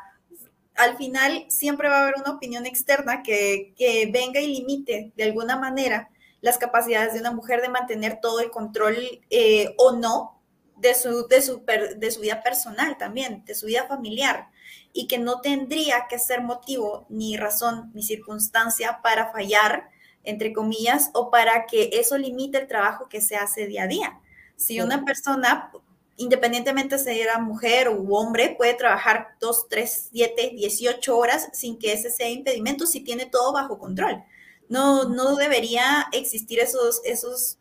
al 0.77 0.97
final 0.97 1.47
siempre 1.49 1.89
va 1.89 1.99
a 1.99 2.03
haber 2.03 2.15
una 2.17 2.33
opinión 2.33 2.67
externa 2.67 3.23
que, 3.23 3.75
venga 4.13 4.41
y 4.41 4.49
limite 4.49 5.13
de 5.17 5.25
alguna 5.25 5.57
manera 5.57 6.11
las 6.41 6.59
capacidades 6.59 7.15
de 7.15 7.21
una 7.21 7.33
mujer 7.33 7.63
de 7.63 7.69
mantener 7.69 8.21
todo 8.21 8.41
el 8.41 8.51
control 8.51 8.97
eh, 9.31 9.75
o 9.79 9.93
no 9.93 10.41
de 10.77 10.95
su, 10.95 11.27
de, 11.29 11.43
su, 11.43 11.65
de 11.97 12.11
su 12.11 12.21
vida 12.21 12.43
personal 12.43 12.97
también, 12.99 13.45
de 13.47 13.55
su 13.55 13.67
vida 13.67 13.87
familiar, 13.87 14.49
y 14.93 15.09
que 15.09 15.19
no 15.19 15.41
tendría 15.41 16.07
que 16.09 16.19
ser 16.19 16.43
motivo, 16.43 17.07
ni 17.09 17.37
razón, 17.37 17.91
ni 17.95 18.03
circunstancia 18.03 19.01
para 19.03 19.33
fallar, 19.33 19.89
entre 20.25 20.53
comillas, 20.53 21.11
o 21.15 21.31
para 21.31 21.67
que 21.67 21.91
eso 21.95 22.19
limite 22.19 22.59
el 22.59 22.67
trabajo 22.67 23.09
que 23.09 23.21
se 23.21 23.37
hace 23.37 23.67
día 23.67 23.85
a 23.85 23.89
día. 23.89 24.21
Si 24.57 24.81
una 24.81 25.05
persona 25.05 25.71
independientemente 26.17 26.99
si 26.99 27.11
era 27.11 27.39
mujer 27.39 27.89
u 27.91 28.15
hombre, 28.15 28.55
puede 28.57 28.75
trabajar 28.75 29.37
2, 29.41 29.69
3, 29.69 30.09
7, 30.13 30.53
18 30.55 31.17
horas 31.17 31.49
sin 31.53 31.79
que 31.79 31.93
ese 31.93 32.11
sea 32.11 32.29
impedimento 32.29 32.87
si 32.87 33.01
tiene 33.01 33.27
todo 33.27 33.53
bajo 33.53 33.79
control. 33.79 34.23
No, 34.69 35.09
no 35.09 35.37
debería 35.37 36.07
existir 36.13 36.59
esos, 36.59 37.01
esos 37.05 37.59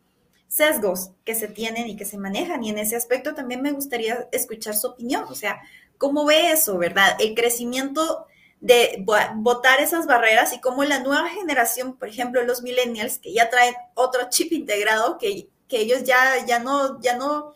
sesgos 0.47 1.11
que 1.23 1.35
se 1.35 1.47
tienen 1.47 1.87
y 1.87 1.95
que 1.95 2.05
se 2.05 2.17
manejan. 2.17 2.63
Y 2.63 2.69
en 2.69 2.79
ese 2.79 2.95
aspecto 2.95 3.35
también 3.35 3.61
me 3.61 3.71
gustaría 3.71 4.27
escuchar 4.31 4.75
su 4.75 4.87
opinión. 4.87 5.25
O 5.29 5.35
sea, 5.35 5.61
¿cómo 5.97 6.25
ve 6.25 6.51
eso, 6.51 6.77
verdad? 6.77 7.17
El 7.19 7.35
crecimiento 7.35 8.25
de 8.61 9.03
votar 9.35 9.81
esas 9.81 10.07
barreras 10.07 10.53
y 10.53 10.59
cómo 10.59 10.83
la 10.83 10.99
nueva 10.99 11.29
generación, 11.29 11.97
por 11.97 12.07
ejemplo, 12.07 12.43
los 12.43 12.63
millennials, 12.63 13.19
que 13.19 13.33
ya 13.33 13.49
traen 13.49 13.75
otro 13.93 14.29
chip 14.29 14.51
integrado, 14.53 15.17
que, 15.17 15.49
que 15.67 15.81
ellos 15.81 16.03
ya, 16.03 16.45
ya 16.47 16.59
no, 16.59 16.99
ya 17.01 17.15
no 17.17 17.53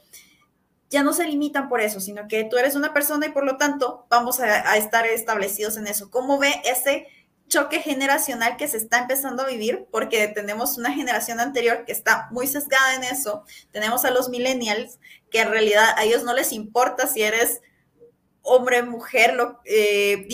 ya 0.90 1.04
no 1.04 1.14
se 1.14 1.26
limitan 1.26 1.70
por 1.70 1.82
eso, 1.82 2.00
sino 2.00 2.28
que 2.28 2.44
tú 2.44 2.58
eres 2.58 2.76
una 2.76 2.94
persona 2.94 3.28
y 3.28 3.32
por 3.32 3.46
lo 3.46 3.58
tanto 3.58 4.08
vamos 4.10 4.40
a, 4.40 4.76
estar 4.78 5.06
establecidos 5.06 5.78
en 5.78 5.88
eso. 5.88 6.10
¿Cómo 6.10 6.40
ve 6.40 6.62
ese 6.66 7.08
choque 7.48 7.80
generacional 7.80 8.58
que 8.58 8.68
se 8.68 8.78
está 8.78 9.00
empezando 9.00 9.44
a 9.44 9.48
vivir? 9.48 9.88
Porque 9.92 10.28
tenemos 10.28 10.78
una 10.78 10.92
generación 10.92 11.40
anterior 11.40 11.86
que 11.86 11.92
está 11.92 12.28
muy 12.32 12.48
sesgada 12.48 12.96
en 12.96 13.04
eso. 13.04 13.44
Tenemos 13.72 14.04
a 14.04 14.12
los 14.12 14.30
millennials 14.30 15.00
que 15.30 15.42
en 15.42 15.52
realidad 15.52 15.94
a 15.96 16.04
ellos 16.04 16.24
no 16.24 16.34
les 16.34 16.52
importa 16.52 17.08
si 17.08 17.22
eres 17.22 17.62
hombre, 18.42 18.82
mujer, 18.82 19.36
lo, 19.36 19.60
eh, 19.66 20.28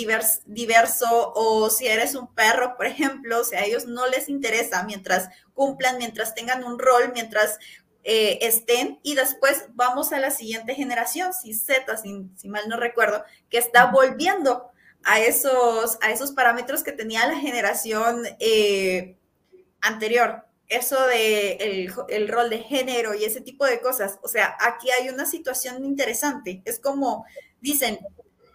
diverso 0.46 1.34
o 1.36 1.70
si 1.70 1.88
eres 1.88 2.16
un 2.16 2.34
perro, 2.34 2.78
por 2.78 2.86
ejemplo, 2.86 3.42
o 3.42 3.44
sea, 3.44 3.62
a 3.62 3.66
ellos 3.66 3.86
no 3.88 4.08
les 4.08 4.30
interesa 4.30 4.84
mientras 4.84 5.28
cumplan, 5.54 5.98
mientras 5.98 6.34
tengan 6.34 6.64
un 6.64 6.80
rol, 6.80 7.12
mientras 7.14 7.60
eh, 8.08 8.38
estén 8.46 9.00
y 9.02 9.16
después 9.16 9.66
vamos 9.74 10.14
a 10.14 10.20
la 10.20 10.30
siguiente 10.30 10.76
generación, 10.76 11.34
si 11.34 11.56
Z, 11.56 11.98
si, 11.98 12.48
mal 12.48 12.70
no 12.70 12.78
recuerdo, 12.78 13.24
que 13.50 13.58
está 13.58 13.88
volviendo 13.88 14.70
a 15.04 15.20
esos, 15.20 15.98
a 16.02 16.12
esos 16.12 16.32
parámetros 16.32 16.84
que 16.84 16.92
tenía 16.92 17.26
la 17.26 17.36
generación 17.40 18.24
eh, 18.40 19.18
anterior. 19.82 20.46
Eso 20.68 21.04
de 21.08 21.54
el, 21.54 21.94
el, 22.10 22.28
rol 22.28 22.52
de 22.52 22.60
género 22.60 23.16
y 23.16 23.24
ese 23.24 23.42
tipo 23.42 23.66
de 23.66 23.82
cosas. 23.82 24.20
O 24.22 24.28
sea, 24.28 24.56
aquí 24.60 24.92
hay 24.92 25.10
una 25.10 25.26
situación 25.26 25.84
interesante. 25.84 26.62
Es 26.66 26.80
como 26.80 27.26
dicen, 27.60 27.98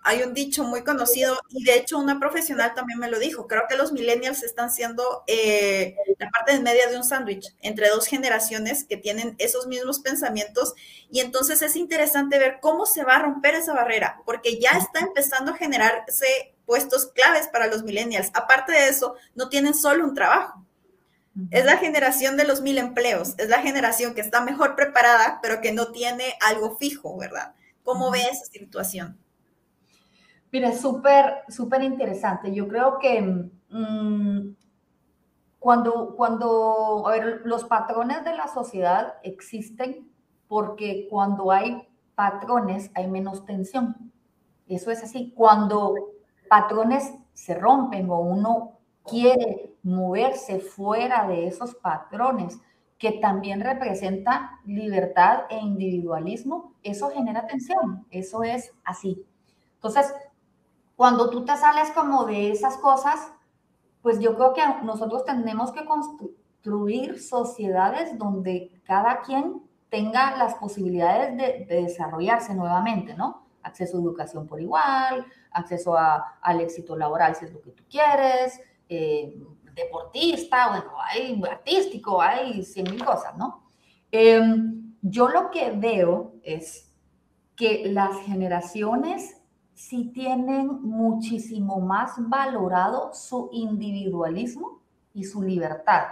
hay 0.03 0.23
un 0.23 0.33
dicho 0.33 0.65
muy 0.65 0.83
conocido 0.83 1.39
y 1.51 1.65
de 1.65 1.77
hecho 1.77 1.99
una 1.99 2.19
profesional 2.19 2.75
también 2.75 2.99
me 2.99 3.11
lo 3.11 3.19
dijo. 3.19 3.47
Creo 3.47 3.65
que 3.69 3.77
los 3.77 3.93
millennials 3.93 4.43
están 4.43 4.71
siendo 4.71 5.25
eh, 5.27 5.95
la 6.19 6.31
parte 6.31 6.53
de 6.53 6.61
media 6.61 6.89
de 6.89 6.97
un 6.97 7.05
sándwich 7.05 7.55
entre 7.61 7.89
dos 7.91 8.07
generaciones 8.07 8.85
que 8.85 8.97
tienen 8.97 9.35
esos 9.39 9.67
mismos 9.67 10.01
pensamientos 10.01 10.75
y 11.11 11.21
entonces 11.21 11.61
es 11.63 11.77
interesante 11.77 12.39
ver 12.39 12.59
cómo 12.61 12.87
se 12.87 13.05
va 13.05 13.17
a 13.17 13.23
romper 13.23 13.55
esa 13.55 13.75
barrera 13.75 14.23
porque 14.25 14.59
ya 14.59 14.71
está 14.71 15.01
empezando 15.01 15.53
a 15.53 15.57
generarse 15.57 16.55
puestos 16.65 17.07
claves 17.07 17.49
para 17.49 17.67
los 17.67 17.83
millennials. 17.83 18.31
Aparte 18.33 18.73
de 18.73 18.89
eso, 18.89 19.17
no 19.35 19.49
tienen 19.49 19.75
solo 19.75 20.05
un 20.05 20.15
trabajo. 20.15 20.65
Es 21.51 21.65
la 21.65 21.77
generación 21.77 22.37
de 22.37 22.45
los 22.45 22.61
mil 22.61 22.79
empleos, 22.79 23.35
es 23.39 23.49
la 23.49 23.63
generación 23.63 24.15
que 24.15 24.21
está 24.21 24.41
mejor 24.41 24.75
preparada, 24.75 25.39
pero 25.43 25.61
que 25.61 25.73
no 25.73 25.93
tiene 25.93 26.35
algo 26.41 26.77
fijo, 26.77 27.17
¿verdad? 27.17 27.55
¿Cómo 27.85 28.11
ve 28.11 28.23
esa 28.23 28.45
situación? 28.47 29.17
Mira, 30.53 30.73
súper, 30.73 31.45
súper 31.49 31.83
interesante. 31.83 32.53
Yo 32.53 32.67
creo 32.67 32.99
que 32.99 33.23
mm, 33.23 34.55
cuando, 35.59 36.15
cuando, 36.17 37.07
a 37.07 37.11
ver, 37.13 37.43
los 37.45 37.65
patrones 37.65 38.25
de 38.25 38.35
la 38.35 38.49
sociedad 38.49 39.15
existen 39.23 40.11
porque 40.49 41.07
cuando 41.11 41.53
hay 41.53 41.87
patrones 42.15 42.91
hay 42.95 43.09
menos 43.09 43.45
tensión. 43.45 44.13
Eso 44.67 44.91
es 44.91 45.03
así. 45.05 45.33
Cuando 45.37 45.95
patrones 46.49 47.15
se 47.33 47.55
rompen 47.55 48.11
o 48.11 48.21
uno 48.21 48.79
quiere 49.05 49.75
moverse 49.83 50.61
fuera 50.61 51.29
de 51.29 51.47
esos 51.47 51.75
patrones 51.77 52.59
que 52.99 53.13
también 53.13 53.61
representa 53.61 54.61
libertad 54.67 55.45
e 55.49 55.59
individualismo, 55.59 56.75
eso 56.83 57.11
genera 57.11 57.47
tensión. 57.47 58.07
Eso 58.11 58.43
es 58.43 58.73
así. 58.85 59.25
Entonces, 59.75 60.13
cuando 61.01 61.31
tú 61.31 61.47
te 61.47 61.57
sales 61.57 61.91
como 61.93 62.27
de 62.27 62.51
esas 62.51 62.77
cosas, 62.77 63.33
pues 64.03 64.21
yo 64.21 64.37
creo 64.37 64.53
que 64.53 64.61
nosotros 64.85 65.25
tenemos 65.25 65.73
que 65.73 65.87
construir 65.87 67.19
sociedades 67.23 68.19
donde 68.19 68.83
cada 68.85 69.23
quien 69.23 69.63
tenga 69.89 70.37
las 70.37 70.57
posibilidades 70.57 71.35
de, 71.39 71.65
desarrollarse 71.75 72.55
nuevamente, 72.55 73.15
¿no? 73.15 73.47
Acceso 73.63 73.97
a 73.97 74.01
educación 74.03 74.47
por 74.47 74.61
igual, 74.61 75.25
acceso 75.53 75.97
al 75.97 76.61
éxito 76.61 76.95
laboral 76.95 77.35
si 77.35 77.47
es 77.47 77.55
lo 77.55 77.63
que 77.63 77.71
tú 77.71 77.83
quieres, 77.89 78.61
eh, 78.87 79.43
deportista, 79.73 80.69
bueno, 80.69 80.93
hay 81.03 81.43
artístico, 81.51 82.21
hay 82.21 82.63
cien 82.63 82.91
mil 82.91 83.03
cosas, 83.03 83.35
¿no? 83.39 83.63
Em, 84.13 84.97
yo 85.01 85.31
lo 85.31 85.51
que 85.51 85.71
veo 85.71 86.35
es 86.43 86.93
que 87.57 87.91
las 87.91 88.19
generaciones 88.27 89.40
si 89.81 90.05
tienen 90.13 90.83
muchísimo 90.83 91.81
más 91.81 92.13
valorado 92.19 93.15
su 93.15 93.49
individualismo 93.51 94.83
y 95.15 95.25
su 95.25 95.43
libertad. 95.43 96.03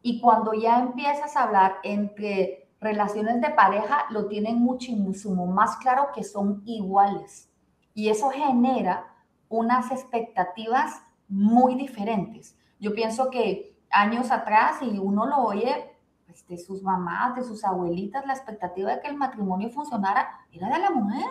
Y 0.00 0.20
cuando 0.20 0.54
ya 0.54 0.78
empiezas 0.78 1.36
a 1.36 1.42
hablar 1.42 1.78
entre 1.82 2.70
relaciones 2.80 3.40
de 3.40 3.50
pareja, 3.50 4.04
lo 4.10 4.26
tienen 4.28 4.60
muchísimo 4.60 5.46
más 5.46 5.76
claro 5.78 6.10
que 6.14 6.22
son 6.22 6.62
iguales. 6.64 7.50
Y 7.94 8.10
eso 8.10 8.30
genera 8.30 9.12
unas 9.48 9.90
expectativas 9.90 11.02
muy 11.28 11.74
diferentes. 11.74 12.56
Yo 12.78 12.94
pienso 12.94 13.28
que 13.28 13.76
años 13.90 14.30
atrás, 14.30 14.76
y 14.82 14.98
uno 14.98 15.26
lo 15.26 15.38
oye 15.38 15.96
pues, 16.26 16.46
de 16.46 16.56
sus 16.58 16.80
mamás, 16.80 17.34
de 17.34 17.42
sus 17.42 17.64
abuelitas, 17.64 18.24
la 18.24 18.34
expectativa 18.34 18.94
de 18.94 19.00
que 19.00 19.08
el 19.08 19.16
matrimonio 19.16 19.68
funcionara 19.70 20.46
era 20.52 20.68
de 20.68 20.78
la 20.78 20.90
mujer. 20.90 21.26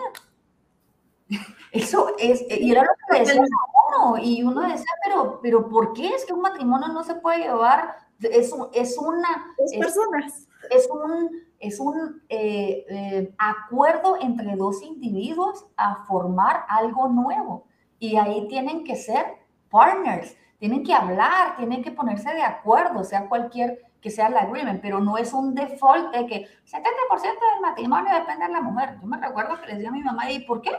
Eso 1.72 2.16
es, 2.18 2.44
y 2.50 2.72
era 2.72 2.82
lo 2.82 2.90
que 3.12 3.20
decía 3.20 3.42
uno, 3.90 4.18
y 4.18 4.44
uno 4.44 4.62
decía, 4.62 4.92
pero, 5.04 5.40
pero 5.42 5.70
¿por 5.70 5.94
qué 5.94 6.10
es 6.10 6.26
que 6.26 6.34
un 6.34 6.42
matrimonio 6.42 6.88
no 6.88 7.04
se 7.04 7.16
puede 7.16 7.44
llevar? 7.44 7.96
Es, 8.20 8.54
es 8.74 8.98
una... 8.98 9.54
Dos 9.58 9.74
personas. 9.80 10.48
Es, 10.72 10.90
un, 10.90 11.30
es 11.60 11.80
un 11.80 12.22
eh, 12.30 12.86
eh, 12.90 13.34
acuerdo 13.38 14.18
entre 14.20 14.56
dos 14.56 14.82
individuos 14.82 15.66
a 15.78 16.04
formar 16.06 16.66
algo 16.68 17.08
nuevo. 17.08 17.66
Y 18.00 18.18
ahí 18.18 18.48
tienen 18.48 18.84
que 18.84 18.96
ser 18.96 19.26
partners, 19.70 20.36
tienen 20.58 20.84
que 20.84 20.94
hablar, 20.94 21.56
tienen 21.58 21.84
que 21.84 21.92
ponerse 21.92 22.34
de 22.34 22.42
acuerdo, 22.42 23.04
sea 23.04 23.30
cualquier 23.30 23.90
que 24.02 24.10
sea 24.10 24.28
el 24.28 24.38
agreement, 24.38 24.82
pero 24.82 25.00
no 25.00 25.18
es 25.18 25.34
un 25.34 25.54
default 25.54 26.14
de 26.14 26.26
que 26.26 26.48
70% 26.66 27.22
del 27.22 27.62
matrimonio 27.62 28.14
depende 28.14 28.48
de 28.48 28.54
la 28.54 28.62
mujer. 28.62 28.98
Yo 29.02 29.08
me 29.08 29.18
recuerdo 29.18 29.60
que 29.60 29.68
le 29.68 29.74
decía 29.74 29.90
a 29.90 29.92
mi 29.92 30.02
mamá, 30.02 30.32
¿y 30.32 30.40
por 30.46 30.62
qué? 30.62 30.72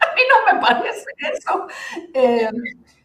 A 0.00 0.14
mí 0.14 0.22
no 0.30 0.52
me 0.52 0.60
parece 0.60 1.06
eso. 1.32 1.66
Eh, 2.14 2.48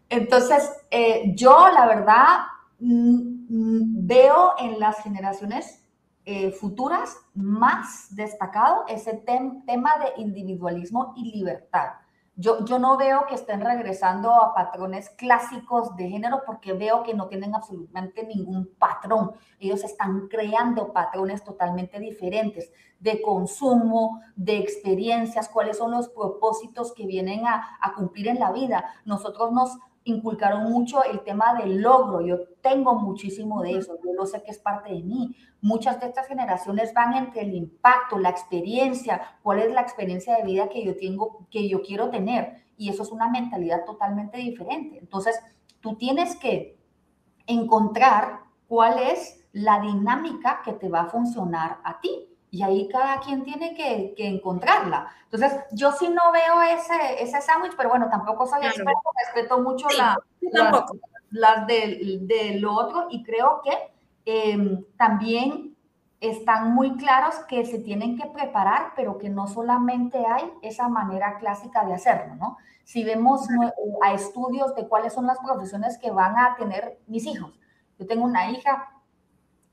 entonces, 0.10 0.72
eh, 0.92 1.34
yo 1.36 1.70
la 1.70 1.86
verdad 1.86 2.40
mm, 2.80 3.18
mm, 3.50 4.08
veo 4.08 4.54
en 4.60 4.80
las 4.80 5.02
generaciones 5.04 5.84
eh, 6.26 6.52
futuras 6.52 7.18
más 7.34 8.14
destacado 8.16 8.84
ese 8.88 9.14
tema 9.14 9.98
de 10.00 10.22
individualismo 10.22 11.14
y 11.16 11.32
libertad. 11.32 11.94
Yo, 12.40 12.64
yo 12.66 12.78
no 12.78 12.98
veo 12.98 13.26
que 13.28 13.34
estén 13.34 13.62
regresando 13.62 14.32
a 14.32 14.54
patrones 14.54 15.10
clásicos 15.10 15.96
de 15.96 16.08
género 16.08 16.44
porque 16.46 16.74
veo 16.74 17.02
que 17.02 17.16
no 17.16 17.28
tienen 17.28 17.56
absolutamente 17.56 18.24
ningún 18.28 18.70
patrón. 18.78 19.32
Ellos 19.60 19.84
están 19.84 20.28
creando 20.28 20.94
patrones 20.94 21.44
totalmente 21.44 22.00
diferentes 22.00 22.72
de 23.00 23.24
consumo, 23.24 24.22
de 24.36 24.60
experiencias, 24.60 25.50
cuáles 25.50 25.80
son 25.80 25.90
los 25.92 26.10
propósitos 26.10 26.94
que 26.94 27.08
vienen 27.08 27.48
a, 27.48 27.80
a 27.82 27.96
cumplir 27.96 28.28
en 28.28 28.40
la 28.40 28.52
vida. 28.52 28.86
Nosotros 29.04 29.52
nos 29.52 29.76
inculcaron 30.08 30.72
mucho 30.72 31.04
el 31.04 31.22
tema 31.22 31.54
del 31.56 31.82
logro. 31.82 32.22
Yo 32.22 32.40
tengo 32.62 32.96
muchísimo 32.96 33.62
de 33.62 33.78
eso, 33.78 33.98
yo 34.04 34.14
lo 34.14 34.26
sé 34.26 34.42
que 34.42 34.52
es 34.52 34.60
parte 34.60 34.94
de 34.94 35.04
mí. 35.04 35.36
Muchas 35.62 36.00
de 36.00 36.08
estas 36.08 36.28
generaciones 36.28 36.94
van 36.94 37.14
entre 37.16 37.42
el 37.42 37.54
impacto, 37.54 38.18
la 38.18 38.30
experiencia, 38.30 39.38
cuál 39.44 39.60
es 39.60 39.72
la 39.74 39.82
experiencia 39.82 40.38
de 40.38 40.44
vida 40.44 40.70
que 40.70 40.84
yo 40.84 40.96
tengo, 40.96 41.48
que 41.52 41.68
yo 41.68 41.82
quiero 41.82 42.10
tener. 42.10 42.64
Y 42.78 42.90
eso 42.90 43.04
es 43.04 43.12
una 43.12 43.30
mentalidad 43.30 43.84
totalmente 43.86 44.38
diferente. 44.38 44.98
Entonces, 45.00 45.40
tú 45.82 45.96
tienes 45.98 46.36
que 46.38 46.80
encontrar 47.46 48.42
cuál 48.68 49.00
es 49.00 49.46
la 49.52 49.82
dinámica 49.82 50.62
que 50.64 50.74
te 50.74 50.90
va 50.90 51.02
a 51.02 51.10
funcionar 51.10 51.80
a 51.84 52.00
ti. 52.00 52.30
Y 52.50 52.64
ahí 52.64 52.88
cada 52.88 53.20
quien 53.20 53.44
tiene 53.44 53.74
que, 53.76 54.14
encontrarla. 54.18 55.12
Entonces, 55.30 55.60
yo 55.72 55.92
sí 55.92 56.08
no 56.10 56.32
veo 56.32 56.62
ese, 56.62 57.22
ese 57.22 57.42
sándwich, 57.42 57.74
pero 57.76 57.90
bueno, 57.90 58.08
tampoco 58.10 58.48
soy 58.48 58.66
experto, 58.66 59.12
respeto 59.26 59.60
mucho 59.60 59.88
la, 59.98 60.18
las 61.32 61.68
de, 61.68 62.58
lo 62.60 62.74
otro 62.74 63.08
y 63.10 63.24
creo 63.24 63.62
que 63.64 63.72
em, 64.26 64.84
también 64.96 65.76
están 66.20 66.74
muy 66.74 66.98
claros 66.98 67.36
que 67.48 67.66
se 67.66 67.80
tienen 67.80 68.18
que 68.18 68.28
preparar, 68.28 68.94
pero 68.96 69.18
que 69.18 69.30
no 69.30 69.48
solamente 69.48 70.26
hay 70.26 70.52
esa 70.62 70.88
manera 70.88 71.38
clásica 71.38 71.86
de 71.86 71.94
hacerlo, 71.94 72.36
¿no? 72.36 72.58
Si 72.84 73.04
vemos 73.04 73.48
a 74.02 74.14
estudios 74.14 74.74
de 74.76 74.88
cuáles 74.88 75.14
son 75.14 75.28
las 75.28 75.38
profesiones 75.40 75.98
que 76.00 76.10
van 76.10 76.38
a 76.38 76.56
tener 76.56 77.00
mis 77.06 77.26
hijos. 77.26 77.60
Yo 78.00 78.08
tengo 78.08 78.24
una 78.24 78.50
hija 78.50 78.90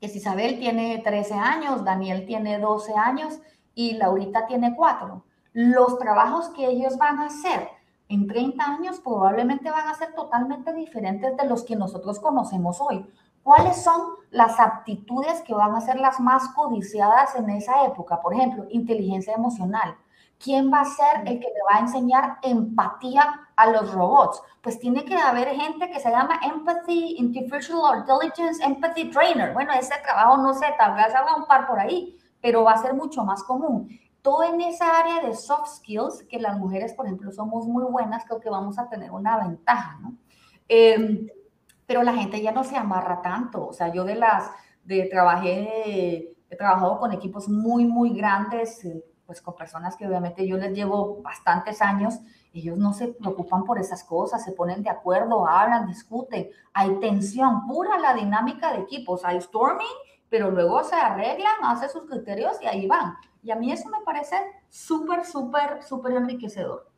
Isabel 0.01 0.59
tiene 0.59 0.99
13 0.99 1.33
años, 1.33 1.83
Daniel 1.83 2.25
tiene 2.25 2.59
12 2.59 2.93
años 2.93 3.39
y 3.73 3.93
Laurita 3.93 4.45
tiene 4.47 4.75
4. 4.75 5.23
Los 5.53 5.97
trabajos 5.99 6.49
que 6.49 6.67
ellos 6.67 6.97
van 6.97 7.19
a 7.19 7.27
hacer 7.27 7.69
en 8.07 8.27
30 8.27 8.63
años 8.63 8.99
probablemente 8.99 9.71
van 9.71 9.87
a 9.87 9.95
ser 9.95 10.13
totalmente 10.13 10.73
diferentes 10.73 11.35
de 11.35 11.45
los 11.45 11.63
que 11.63 11.75
nosotros 11.75 12.19
conocemos 12.19 12.79
hoy. 12.79 13.05
¿Cuáles 13.41 13.83
son 13.83 14.01
las 14.31 14.59
aptitudes 14.59 15.41
que 15.41 15.53
van 15.53 15.75
a 15.75 15.81
ser 15.81 15.99
las 15.99 16.19
más 16.19 16.49
codiciadas 16.49 17.35
en 17.35 17.49
esa 17.49 17.85
época? 17.85 18.21
Por 18.21 18.33
ejemplo, 18.33 18.65
inteligencia 18.69 19.33
emocional, 19.33 19.95
¿Quién 20.37 20.71
va 20.71 20.81
a 20.81 20.85
ser 20.85 21.21
el 21.25 21.39
que 21.39 21.47
le 21.47 21.63
va 21.69 21.77
a 21.77 21.79
enseñar 21.79 22.37
empatía 22.41 23.47
a 23.55 23.67
los 23.67 23.91
robots? 23.93 24.41
Pues 24.61 24.79
tiene 24.79 25.05
que 25.05 25.15
haber 25.15 25.49
gente 25.49 25.89
que 25.89 25.99
se 25.99 26.09
llama 26.09 26.39
Empathy, 26.43 27.17
Artificial 27.19 27.99
Intelligence 27.99 28.63
Empathy 28.63 29.09
Trainer. 29.11 29.53
Bueno, 29.53 29.73
ese 29.73 29.95
trabajo 30.03 30.37
no 30.37 30.53
sé, 30.53 30.65
tal 30.77 30.95
vez 30.95 31.13
haga 31.15 31.35
un 31.35 31.45
par 31.45 31.67
por 31.67 31.79
ahí, 31.79 32.17
pero 32.41 32.63
va 32.63 32.73
a 32.73 32.81
ser 32.81 32.93
mucho 32.93 33.23
más 33.23 33.43
común. 33.43 33.89
Todo 34.21 34.43
en 34.43 34.59
esa 34.61 34.99
área 34.99 35.21
de 35.21 35.35
soft 35.35 35.77
skills, 35.77 36.23
que 36.29 36.39
las 36.39 36.57
mujeres, 36.57 36.93
por 36.93 37.05
ejemplo, 37.05 37.31
somos 37.31 37.65
muy 37.67 37.83
buenas, 37.85 38.25
creo 38.25 38.39
que 38.39 38.49
vamos 38.49 38.77
a 38.77 38.89
tener 38.89 39.11
una 39.11 39.37
ventaja, 39.37 39.97
¿no? 40.01 40.15
Em, 40.67 41.27
pero 41.85 42.03
la 42.03 42.13
gente 42.13 42.41
ya 42.41 42.51
no 42.51 42.63
se 42.63 42.75
amarra 42.75 43.21
tanto. 43.21 43.67
O 43.67 43.73
sea, 43.73 43.93
yo 43.93 44.03
de 44.03 44.15
las, 44.15 44.49
de 44.83 45.07
trabajé, 45.11 46.35
he 46.49 46.55
trabajado 46.55 46.99
con 46.99 47.11
equipos 47.11 47.47
muy, 47.47 47.85
muy 47.85 48.15
grandes, 48.15 48.83
eh, 48.85 49.03
pues 49.25 49.41
con 49.41 49.55
personas 49.55 49.95
que 49.95 50.07
obviamente 50.07 50.47
yo 50.47 50.57
les 50.57 50.73
llevo 50.73 51.21
bastantes 51.21 51.81
años, 51.81 52.19
ellos 52.53 52.77
no 52.77 52.93
se 52.93 53.09
preocupan 53.09 53.63
por 53.63 53.79
esas 53.79 54.03
cosas, 54.03 54.43
se 54.43 54.51
ponen 54.51 54.83
de 54.83 54.89
acuerdo, 54.89 55.47
hablan, 55.47 55.87
discuten, 55.87 56.49
hay 56.73 56.99
tensión, 56.99 57.67
pura 57.67 57.97
la 57.99 58.13
dinámica 58.13 58.71
de 58.71 58.79
equipos, 58.79 59.25
hay 59.25 59.41
storming, 59.41 59.87
pero 60.29 60.51
luego 60.51 60.83
se 60.83 60.95
arreglan, 60.95 61.55
hacen 61.63 61.89
sus 61.89 62.09
criterios 62.09 62.61
y 62.61 62.65
ahí 62.67 62.87
van. 62.87 63.15
Y 63.43 63.51
a 63.51 63.55
mí 63.55 63.71
eso 63.71 63.89
me 63.89 64.01
parece 64.01 64.37
súper, 64.69 65.25
súper, 65.25 65.83
súper 65.83 66.13
enriquecedor. 66.13 66.89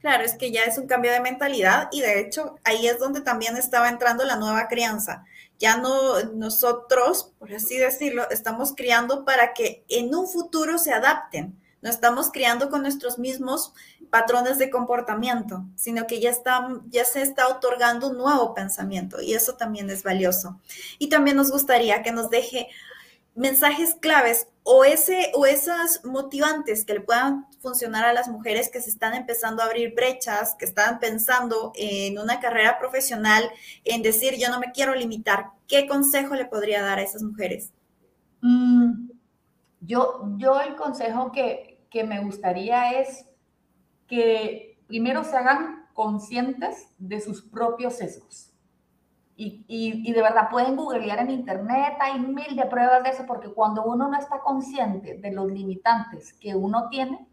Claro, 0.00 0.24
es 0.24 0.34
que 0.34 0.52
ya 0.52 0.62
es 0.62 0.78
un 0.78 0.86
cambio 0.86 1.10
de 1.10 1.20
mentalidad 1.20 1.88
y 1.90 2.00
de 2.00 2.20
hecho 2.20 2.56
ahí 2.64 2.86
es 2.86 2.98
donde 2.98 3.20
también 3.22 3.56
estaba 3.56 3.88
entrando 3.88 4.24
la 4.24 4.36
nueva 4.36 4.68
crianza 4.68 5.24
ya 5.58 5.78
no 5.78 6.22
nosotros, 6.34 7.32
por 7.38 7.52
así 7.52 7.76
decirlo, 7.78 8.28
estamos 8.30 8.74
criando 8.76 9.24
para 9.24 9.54
que 9.54 9.84
en 9.88 10.14
un 10.14 10.28
futuro 10.28 10.78
se 10.78 10.92
adapten. 10.92 11.58
No 11.82 11.90
estamos 11.90 12.30
criando 12.30 12.68
con 12.68 12.82
nuestros 12.82 13.18
mismos 13.18 13.72
patrones 14.10 14.58
de 14.58 14.70
comportamiento, 14.70 15.64
sino 15.76 16.06
que 16.06 16.20
ya, 16.20 16.32
ya 16.88 17.04
se 17.04 17.22
está 17.22 17.48
otorgando 17.48 18.08
un 18.08 18.16
nuevo 18.16 18.54
pensamiento 18.54 19.20
y 19.20 19.34
eso 19.34 19.54
también 19.54 19.88
es 19.90 20.02
valioso. 20.02 20.60
Y 20.98 21.08
también 21.08 21.36
nos 21.36 21.50
gustaría 21.50 22.02
que 22.02 22.12
nos 22.12 22.30
deje 22.30 22.68
mensajes 23.36 23.94
claves 23.94 24.48
o, 24.62 24.84
ese, 24.84 25.30
o 25.34 25.46
esas 25.46 26.04
motivantes 26.04 26.84
que 26.84 26.94
le 26.94 27.00
puedan 27.00 27.46
funcionar 27.60 28.04
a 28.04 28.12
las 28.12 28.28
mujeres 28.28 28.68
que 28.68 28.80
se 28.80 28.90
están 28.90 29.14
empezando 29.14 29.62
a 29.62 29.66
abrir 29.66 29.94
brechas, 29.94 30.56
que 30.58 30.64
están 30.64 30.98
pensando 30.98 31.72
en 31.76 32.18
una 32.18 32.40
carrera 32.40 32.78
profesional, 32.78 33.48
en 33.84 34.02
decir 34.02 34.34
yo 34.38 34.48
no 34.48 34.58
me 34.58 34.72
quiero 34.72 34.94
limitar. 34.94 35.50
¿Qué 35.68 35.86
consejo 35.86 36.34
le 36.34 36.46
podría 36.46 36.82
dar 36.82 36.98
a 36.98 37.02
esas 37.02 37.22
mujeres? 37.22 37.72
Mm, 38.40 39.10
yo, 39.80 40.24
yo 40.38 40.60
el 40.60 40.74
consejo 40.74 41.30
que, 41.30 41.86
que 41.90 42.04
me 42.04 42.24
gustaría 42.24 43.00
es 43.00 43.26
que 44.08 44.78
primero 44.86 45.22
se 45.22 45.36
hagan 45.36 45.86
conscientes 45.92 46.88
de 46.98 47.20
sus 47.20 47.42
propios 47.42 47.96
sesgos 47.96 48.55
y, 49.38 50.12
de 50.12 50.22
verdad 50.22 50.48
pueden 50.50 50.76
googlear 50.76 51.18
en 51.18 51.30
internet, 51.30 51.98
hay 52.00 52.18
mil 52.18 52.56
de 52.56 52.64
pruebas 52.66 53.02
de 53.02 53.10
eso, 53.10 53.24
porque 53.26 53.48
cuando 53.48 53.84
uno 53.84 54.08
no 54.08 54.18
está 54.18 54.40
consciente 54.40 55.18
de 55.18 55.30
los 55.32 55.50
limitantes 55.50 56.32
que 56.32 56.54
uno 56.54 56.88
tiene, 56.88 57.26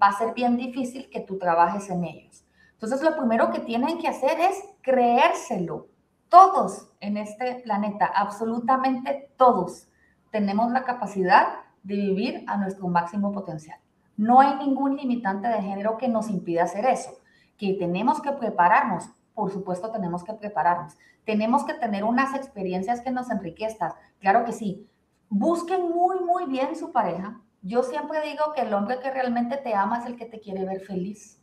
va 0.00 0.08
a 0.08 0.12
ser 0.12 0.32
bien 0.32 0.56
difícil 0.56 1.10
que 1.10 1.20
tú 1.20 1.38
trabajes 1.38 1.90
en 1.90 2.04
ellos. 2.04 2.44
Entonces, 2.72 3.02
lo 3.02 3.14
primero 3.14 3.50
que 3.50 3.60
tienen 3.60 3.98
que 3.98 4.08
hacer 4.08 4.40
es 4.40 4.56
creérselo. 4.80 5.88
Todos 6.30 6.88
en 7.00 7.18
este 7.18 7.56
planeta, 7.56 8.06
absolutamente 8.06 9.30
todos, 9.36 9.88
tenemos 10.30 10.70
la 10.70 10.84
capacidad 10.84 11.48
de 11.82 11.96
vivir 11.96 12.44
a 12.46 12.56
nuestro 12.56 12.88
máximo 12.88 13.32
potencial. 13.32 13.78
No 14.16 14.40
hay 14.40 14.56
ningún 14.56 14.96
limitante 14.96 15.48
de 15.48 15.60
género 15.60 15.98
que 15.98 16.08
nos 16.08 16.30
impida 16.30 16.64
hacer 16.64 16.86
eso. 16.86 17.10
Que 17.58 17.74
tenemos 17.74 18.22
que 18.22 18.32
prepararnos, 18.32 19.10
por 19.40 19.50
supuesto 19.50 19.90
tenemos 19.90 20.22
que 20.22 20.34
prepararnos. 20.34 20.98
Tenemos 21.24 21.64
que 21.64 21.72
tener 21.72 22.04
unas 22.04 22.34
experiencias 22.34 23.00
que 23.00 23.10
nos 23.10 23.30
enriquezcan. 23.30 23.92
Claro 24.18 24.44
que 24.44 24.52
sí. 24.52 24.86
Busquen 25.30 25.88
muy, 25.88 26.20
muy 26.20 26.44
bien 26.44 26.76
su 26.76 26.92
pareja. 26.92 27.40
Yo 27.62 27.82
siempre 27.82 28.20
digo 28.20 28.52
que 28.54 28.60
el 28.60 28.74
hombre 28.74 28.98
que 29.00 29.10
realmente 29.10 29.56
te 29.56 29.74
ama 29.74 30.00
es 30.00 30.04
el 30.04 30.16
que 30.16 30.26
te 30.26 30.40
quiere 30.40 30.66
ver 30.66 30.82
feliz. 30.82 31.40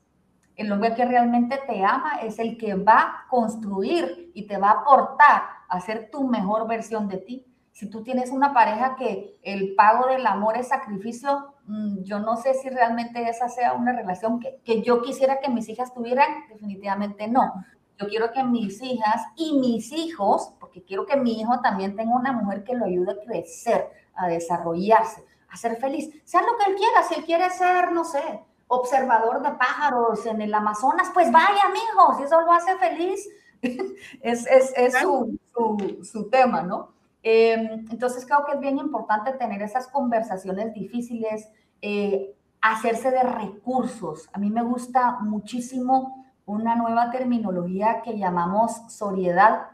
El 0.55 0.71
hombre 0.71 0.93
que 0.93 1.05
realmente 1.05 1.59
te 1.65 1.83
ama 1.83 2.19
es 2.21 2.37
el 2.37 2.59
que 2.59 2.75
va 2.75 3.01
a 3.01 3.27
construir 3.31 4.29
y 4.35 4.45
te 4.45 4.59
va 4.59 4.69
a 4.69 4.81
aportar 4.81 5.41
a 5.67 5.79
ser 5.79 6.11
tu 6.11 6.27
mejor 6.27 6.67
versión 6.67 7.07
de 7.07 7.17
ti. 7.17 7.47
Si 7.71 7.89
tú 7.89 8.03
tienes 8.03 8.29
una 8.29 8.53
pareja 8.53 8.95
que 8.95 9.39
el 9.41 9.73
pago 9.73 10.05
del 10.07 10.27
amor 10.27 10.55
es 10.55 10.67
sacrificio, 10.67 11.55
mm, 11.65 12.03
yo 12.03 12.19
no 12.19 12.35
sé 12.37 12.53
si 12.53 12.69
realmente 12.69 13.27
esa 13.27 13.49
sea 13.49 13.73
una 13.73 13.93
relación 13.93 14.39
que, 14.39 14.59
que 14.63 14.83
yo 14.83 15.01
quisiera 15.01 15.39
que 15.39 15.49
mis 15.49 15.67
hijas 15.67 15.95
tuvieran, 15.95 16.27
definitivamente 16.49 17.27
no. 17.27 17.53
Yo 17.99 18.07
quiero 18.07 18.31
que 18.31 18.43
mis 18.43 18.81
hijas 18.81 19.23
y 19.35 19.57
mis 19.59 19.91
hijos, 19.91 20.53
porque 20.59 20.83
quiero 20.83 21.05
que 21.05 21.17
mi 21.17 21.39
hijo 21.39 21.59
también 21.61 21.95
tenga 21.95 22.15
una 22.15 22.31
mujer 22.31 22.63
que 22.63 22.75
lo 22.75 22.85
ayude 22.85 23.13
a 23.13 23.19
crecer, 23.25 23.89
a 24.13 24.27
desarrollarse, 24.27 25.23
a 25.49 25.57
ser 25.57 25.77
feliz, 25.77 26.09
sea 26.23 26.41
lo 26.41 26.57
que 26.57 26.71
él 26.71 26.77
quiera. 26.77 27.03
Si 27.03 27.15
él 27.15 27.25
quiere 27.25 27.49
ser, 27.49 27.91
no 27.91 28.03
sé, 28.03 28.43
observador 28.67 29.41
de 29.41 29.51
pájaros 29.51 30.25
en 30.25 30.41
el 30.41 30.53
Amazonas, 30.53 31.09
pues 31.13 31.31
vaya, 31.31 31.69
mijo, 31.71 32.17
si 32.17 32.23
eso 32.23 32.41
lo 32.41 32.51
hace 32.51 32.77
feliz, 32.77 33.27
es, 33.61 34.45
es, 34.45 34.73
es 34.75 34.93
su, 34.99 35.39
su, 35.53 35.99
su, 36.03 36.29
tema, 36.29 36.61
¿no? 36.61 36.91
Eh, 37.23 37.53
entonces 37.89 38.25
creo 38.25 38.45
que 38.45 38.53
es 38.53 38.59
bien 38.59 38.77
importante 38.77 39.33
tener 39.33 39.61
esas 39.61 39.87
conversaciones 39.87 40.73
difíciles, 40.73 41.49
eh, 41.81 42.33
hacerse 42.61 43.11
de 43.11 43.23
recursos. 43.23 44.29
A 44.33 44.39
mí 44.39 44.49
me 44.49 44.63
gusta 44.63 45.17
muchísimo 45.21 46.16
una 46.47 46.75
nueva 46.75 47.11
terminología 47.11 48.01
que 48.03 48.17
llamamos 48.17 48.71
soriedad. 48.87 49.67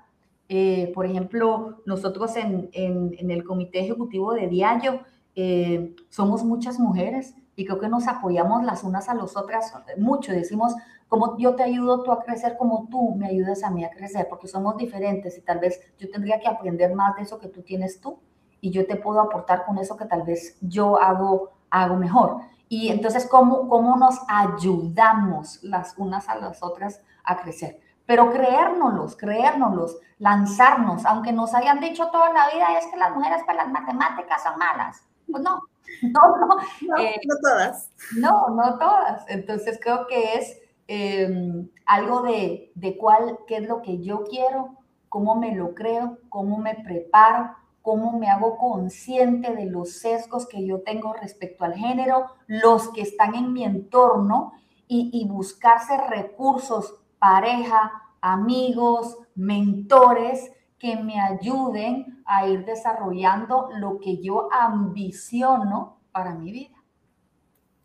Eh, 0.50 0.92
por 0.94 1.06
ejemplo, 1.06 1.82
nosotros 1.86 2.36
en, 2.36 2.70
en, 2.74 3.16
en, 3.18 3.32
el 3.32 3.46
comité 3.46 3.80
ejecutivo 3.80 4.34
de 4.34 4.48
Diallo 4.48 5.00
eh, 5.36 5.96
somos 6.10 6.44
muchas 6.44 6.80
mujeres 6.80 7.36
y 7.56 7.66
creo 7.66 7.80
que 7.80 7.88
nos 7.88 8.08
apoyamos 8.08 8.64
las 8.64 8.84
unas 8.84 9.08
a 9.08 9.14
las 9.14 9.38
otras 9.38 9.72
mucho. 9.98 10.32
Decimos, 10.32 10.74
como 11.08 11.38
yo 11.38 11.56
te 11.56 11.64
ayudo 11.64 12.02
tú 12.02 12.12
a 12.12 12.24
crecer, 12.24 12.58
como 12.58 12.88
tú 12.90 13.16
me 13.16 13.28
ayudas 13.28 13.64
a 13.64 13.70
mí 13.70 13.86
a 13.86 13.92
crecer, 13.92 14.28
porque 14.28 14.48
somos 14.48 14.76
diferentes 14.76 15.38
y 15.38 15.42
tal 15.42 15.60
vez 15.60 15.80
yo 16.00 16.10
tendría 16.10 16.40
que 16.40 16.48
aprender 16.48 16.94
más 16.96 17.16
de 17.16 17.22
eso 17.22 17.40
que 17.40 17.48
tú 17.48 17.62
tienes 17.62 18.02
tú 18.02 18.18
y 18.62 18.72
yo 18.72 18.88
te 18.88 18.96
puedo 18.96 19.22
aportar 19.22 19.64
con 19.66 19.78
eso 19.78 19.96
que 19.96 20.06
tal 20.06 20.24
vez 20.24 20.58
yo 20.62 21.00
hago, 21.00 21.52
hago 21.70 21.98
mejor. 21.98 22.40
Y 22.76 22.90
entonces, 22.90 23.28
¿cómo, 23.30 23.70
¿cómo 23.70 23.98
nos 23.98 24.20
ayudamos 24.28 25.62
las 25.62 25.94
unas 25.96 26.28
a 26.28 26.38
las 26.38 26.64
otras 26.64 27.04
a 27.24 27.38
crecer? 27.38 27.80
Pero 28.08 28.32
creérnoslos, 28.32 29.16
creérnoslos, 29.16 30.00
lanzarnos, 30.18 31.06
aunque 31.06 31.32
nos 31.32 31.54
hayan 31.54 31.80
dicho 31.80 32.08
toda 32.08 32.34
la 32.34 32.50
vida, 32.50 32.76
es 32.80 32.88
que 32.88 32.98
las 32.98 33.16
mujeres 33.16 33.44
para 33.46 33.66
las 33.66 33.72
matemáticas 33.72 34.42
son 34.42 34.58
malas. 34.58 35.06
Pues 35.30 35.44
no, 35.44 35.62
no, 36.02 36.38
no. 36.38 36.56
No, 36.88 36.98
eh, 36.98 37.22
no 37.24 37.36
todas. 37.44 37.92
No, 38.18 38.50
no 38.50 38.80
todas. 38.80 39.24
Entonces 39.28 39.80
creo 39.80 40.08
que 40.08 40.34
es 40.34 40.58
eh, 40.88 41.70
algo 41.86 42.24
de, 42.24 42.72
de 42.74 42.98
cuál, 42.98 43.38
qué 43.46 43.58
es 43.58 43.68
lo 43.68 43.84
que 43.84 44.02
yo 44.02 44.24
quiero, 44.24 44.80
cómo 45.10 45.36
me 45.36 45.54
lo 45.54 45.76
creo, 45.76 46.18
cómo 46.30 46.58
me 46.58 46.74
preparo, 46.74 47.56
cómo 47.84 48.18
me 48.18 48.30
hago 48.30 48.58
consciente 48.58 49.54
de 49.54 49.66
los 49.66 50.00
sesgos 50.00 50.48
que 50.48 50.66
yo 50.66 50.82
tengo 50.82 51.14
respecto 51.14 51.66
al 51.66 51.76
género, 51.76 52.26
los 52.48 52.90
que 52.90 53.02
están 53.02 53.36
en 53.36 53.54
mi 53.54 53.64
entorno 53.64 54.54
y, 54.88 55.12
y 55.14 55.28
buscarse 55.28 55.96
recursos, 56.08 56.96
pareja, 57.20 57.92
amigos, 58.22 59.18
mentores 59.36 60.52
que 60.80 60.96
me 60.96 61.20
ayuden 61.20 62.24
a 62.26 62.48
ir 62.48 62.66
desarrollando 62.66 63.70
lo 63.78 64.00
que 64.00 64.18
yo 64.18 64.48
ambiciono 64.52 66.00
para 66.12 66.34
mi 66.34 66.52
vida. 66.52 66.78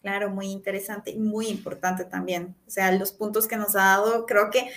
Claro, 0.00 0.30
muy 0.30 0.46
interesante 0.46 1.10
y 1.10 1.18
muy 1.18 1.48
importante 1.48 2.04
también. 2.04 2.56
O 2.66 2.70
sea, 2.70 2.92
los 2.92 3.12
puntos 3.12 3.48
que 3.48 3.56
nos 3.56 3.74
ha 3.74 3.80
dado, 3.80 4.26
creo 4.26 4.50
que 4.50 4.70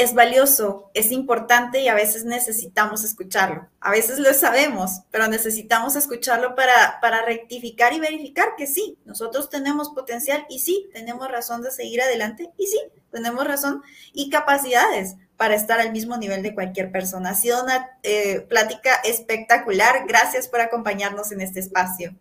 es 0.00 0.14
valioso, 0.14 0.90
es 0.94 1.12
importante 1.12 1.80
y 1.80 1.88
a 1.88 1.94
veces 1.94 2.24
necesitamos 2.24 3.04
escucharlo. 3.04 3.68
A 3.80 3.90
veces 3.90 4.18
lo 4.18 4.32
sabemos, 4.34 5.02
pero 5.10 5.28
necesitamos 5.28 5.96
escucharlo 5.96 6.54
para, 6.54 6.98
para 7.00 7.24
rectificar 7.24 7.92
y 7.92 8.00
verificar 8.00 8.54
que 8.56 8.66
sí, 8.66 8.98
nosotros 9.04 9.50
tenemos 9.50 9.90
potencial 9.90 10.46
y 10.48 10.60
sí, 10.60 10.88
tenemos 10.92 11.30
razón 11.30 11.62
de 11.62 11.70
seguir 11.70 12.00
adelante 12.00 12.50
y 12.56 12.66
sí, 12.66 12.80
tenemos 13.10 13.46
razón 13.46 13.82
y 14.12 14.30
capacidades 14.30 15.16
para 15.36 15.54
estar 15.54 15.80
al 15.80 15.92
mismo 15.92 16.16
nivel 16.16 16.42
de 16.42 16.54
cualquier 16.54 16.92
persona. 16.92 17.30
Ha 17.30 17.34
sido 17.34 17.62
una 17.62 17.98
eh, 18.02 18.40
plática 18.48 18.96
espectacular. 19.04 20.06
Gracias 20.06 20.48
por 20.48 20.60
acompañarnos 20.60 21.32
en 21.32 21.40
este 21.40 21.60
espacio. 21.60 22.14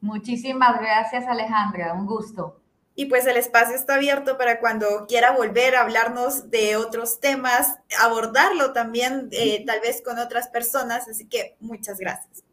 Muchísimas 0.00 0.78
gracias, 0.78 1.26
Alejandra. 1.26 1.92
Un 1.94 2.06
gusto. 2.06 2.61
Y 2.94 3.06
pues 3.06 3.26
el 3.26 3.36
espacio 3.36 3.74
está 3.74 3.94
abierto 3.94 4.36
para 4.36 4.60
cuando 4.60 5.06
quiera 5.06 5.32
volver 5.32 5.76
a 5.76 5.80
hablarnos 5.80 6.50
de 6.50 6.76
otros 6.76 7.20
temas, 7.20 7.78
abordarlo 7.98 8.72
también 8.72 9.28
eh, 9.32 9.64
tal 9.66 9.80
vez 9.80 10.02
con 10.02 10.18
otras 10.18 10.48
personas. 10.48 11.08
Así 11.08 11.26
que 11.26 11.56
muchas 11.60 11.98
gracias. 11.98 12.44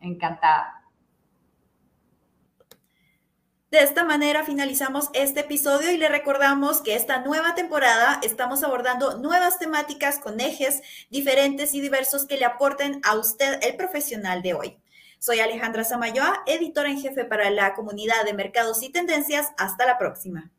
Encantada. 0.00 0.86
De 3.70 3.82
esta 3.82 4.04
manera 4.04 4.44
finalizamos 4.44 5.10
este 5.12 5.40
episodio 5.40 5.90
y 5.90 5.98
le 5.98 6.08
recordamos 6.08 6.80
que 6.80 6.94
esta 6.94 7.20
nueva 7.20 7.54
temporada 7.56 8.20
estamos 8.22 8.62
abordando 8.62 9.18
nuevas 9.18 9.58
temáticas 9.58 10.18
con 10.18 10.40
ejes 10.40 10.82
diferentes 11.10 11.74
y 11.74 11.80
diversos 11.80 12.26
que 12.26 12.38
le 12.38 12.44
aporten 12.44 13.00
a 13.02 13.16
usted 13.16 13.58
el 13.62 13.76
profesional 13.76 14.40
de 14.40 14.54
hoy. 14.54 14.78
Soy 15.26 15.40
Alejandra 15.40 15.82
Samayoa, 15.82 16.44
editora 16.46 16.88
en 16.88 17.00
jefe 17.00 17.24
para 17.24 17.50
la 17.50 17.74
comunidad 17.74 18.24
de 18.24 18.32
mercados 18.32 18.80
y 18.84 18.90
tendencias. 18.90 19.48
Hasta 19.58 19.84
la 19.84 19.98
próxima. 19.98 20.52